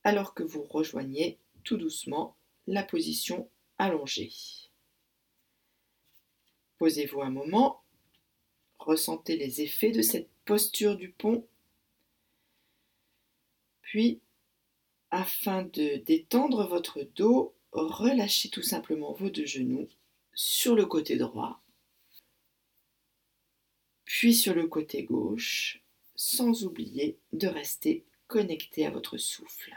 alors 0.03 0.33
que 0.33 0.43
vous 0.43 0.63
rejoignez 0.63 1.37
tout 1.63 1.77
doucement 1.77 2.35
la 2.67 2.83
position 2.83 3.49
allongée. 3.77 4.31
Posez-vous 6.77 7.21
un 7.21 7.29
moment, 7.29 7.83
ressentez 8.79 9.35
les 9.35 9.61
effets 9.61 9.91
de 9.91 10.01
cette 10.01 10.29
posture 10.45 10.95
du 10.95 11.09
pont, 11.09 11.45
puis 13.81 14.21
afin 15.11 15.63
de 15.63 15.97
détendre 15.97 16.67
votre 16.67 17.01
dos, 17.15 17.53
relâchez 17.71 18.49
tout 18.49 18.61
simplement 18.61 19.13
vos 19.13 19.29
deux 19.29 19.45
genoux 19.45 19.87
sur 20.33 20.75
le 20.75 20.85
côté 20.85 21.17
droit 21.17 21.61
puis 24.09 24.33
sur 24.33 24.55
le 24.55 24.65
côté 24.65 25.03
gauche, 25.03 25.83
sans 26.15 26.63
oublier 26.63 27.19
de 27.31 27.47
rester 27.47 28.03
connecté 28.25 28.87
à 28.87 28.89
votre 28.89 29.17
souffle. 29.19 29.71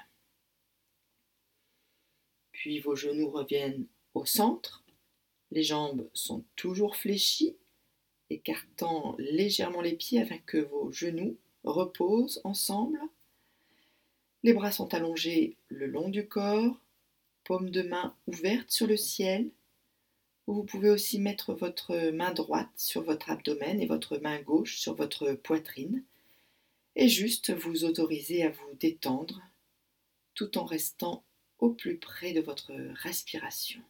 Puis 2.51 2.81
vos 2.81 2.97
genoux 2.97 3.29
reviennent 3.29 3.87
au 4.15 4.25
centre, 4.25 4.85
les 5.51 5.63
jambes 5.63 6.09
sont 6.15 6.47
toujours 6.57 6.97
fléchies, 6.97 7.59
écartant 8.31 9.17
légèrement 9.19 9.83
les 9.83 9.97
pieds 9.97 10.23
afin 10.23 10.39
que 10.39 10.57
vos 10.57 10.91
genoux 10.91 11.37
reposent 11.63 12.41
ensemble. 12.43 13.01
Les 14.45 14.55
bras 14.55 14.73
sont 14.73 14.95
allongés 14.95 15.59
le 15.69 15.87
long 15.87 16.09
du 16.09 16.27
corps, 16.27 16.81
paume 17.45 17.69
de 17.69 17.83
main 17.83 18.17
ouverte 18.27 18.71
sur 18.71 18.87
le 18.87 18.97
ciel, 18.97 19.51
vous 20.47 20.65
pouvez 20.65 20.91
aussi 20.91 21.21
mettre 21.21 21.55
votre 21.55 22.11
main 22.11 22.33
droite 22.33 22.69
sur 22.77 23.03
votre 23.03 23.31
abdomen 23.31 23.81
et 23.81 23.87
votre 23.87 24.19
main 24.19 24.41
gauche 24.41 24.79
sur 24.79 24.95
votre 24.95 25.33
poitrine 25.33 26.05
et 26.97 27.09
juste 27.09 27.53
vous 27.53 27.85
autoriser 27.85 28.43
à 28.43 28.51
vous 28.51 28.75
détendre 28.75 29.41
tout 30.35 30.59
en 30.59 30.65
restant 30.65 31.25
au 31.59 31.71
plus 31.71 31.97
près 31.97 32.33
de 32.33 32.41
votre 32.41 32.73
respiration. 33.03 33.81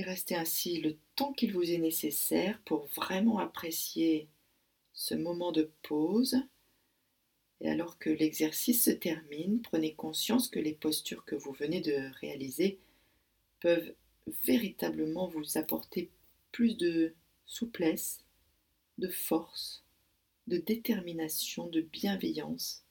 Et 0.00 0.02
restez 0.02 0.34
ainsi 0.34 0.80
le 0.80 0.96
temps 1.14 1.34
qu'il 1.34 1.52
vous 1.52 1.70
est 1.70 1.78
nécessaire 1.78 2.58
pour 2.64 2.86
vraiment 2.86 3.38
apprécier 3.38 4.28
ce 4.94 5.14
moment 5.14 5.52
de 5.52 5.70
pause. 5.82 6.36
Et 7.60 7.68
alors 7.68 7.98
que 7.98 8.08
l'exercice 8.08 8.84
se 8.84 8.90
termine, 8.90 9.60
prenez 9.60 9.94
conscience 9.94 10.48
que 10.48 10.58
les 10.58 10.72
postures 10.72 11.26
que 11.26 11.36
vous 11.36 11.52
venez 11.52 11.82
de 11.82 12.10
réaliser 12.20 12.78
peuvent 13.60 13.94
véritablement 14.42 15.28
vous 15.28 15.58
apporter 15.58 16.10
plus 16.50 16.78
de 16.78 17.14
souplesse, 17.44 18.24
de 18.96 19.08
force, 19.08 19.84
de 20.46 20.56
détermination, 20.56 21.66
de 21.66 21.82
bienveillance 21.82 22.84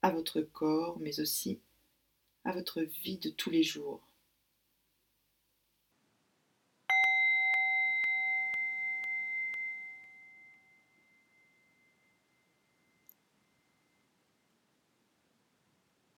à 0.00 0.10
votre 0.10 0.40
corps, 0.40 0.98
mais 1.00 1.20
aussi 1.20 1.60
à 2.44 2.52
votre 2.52 2.80
vie 2.80 3.18
de 3.18 3.28
tous 3.28 3.50
les 3.50 3.62
jours. 3.62 4.09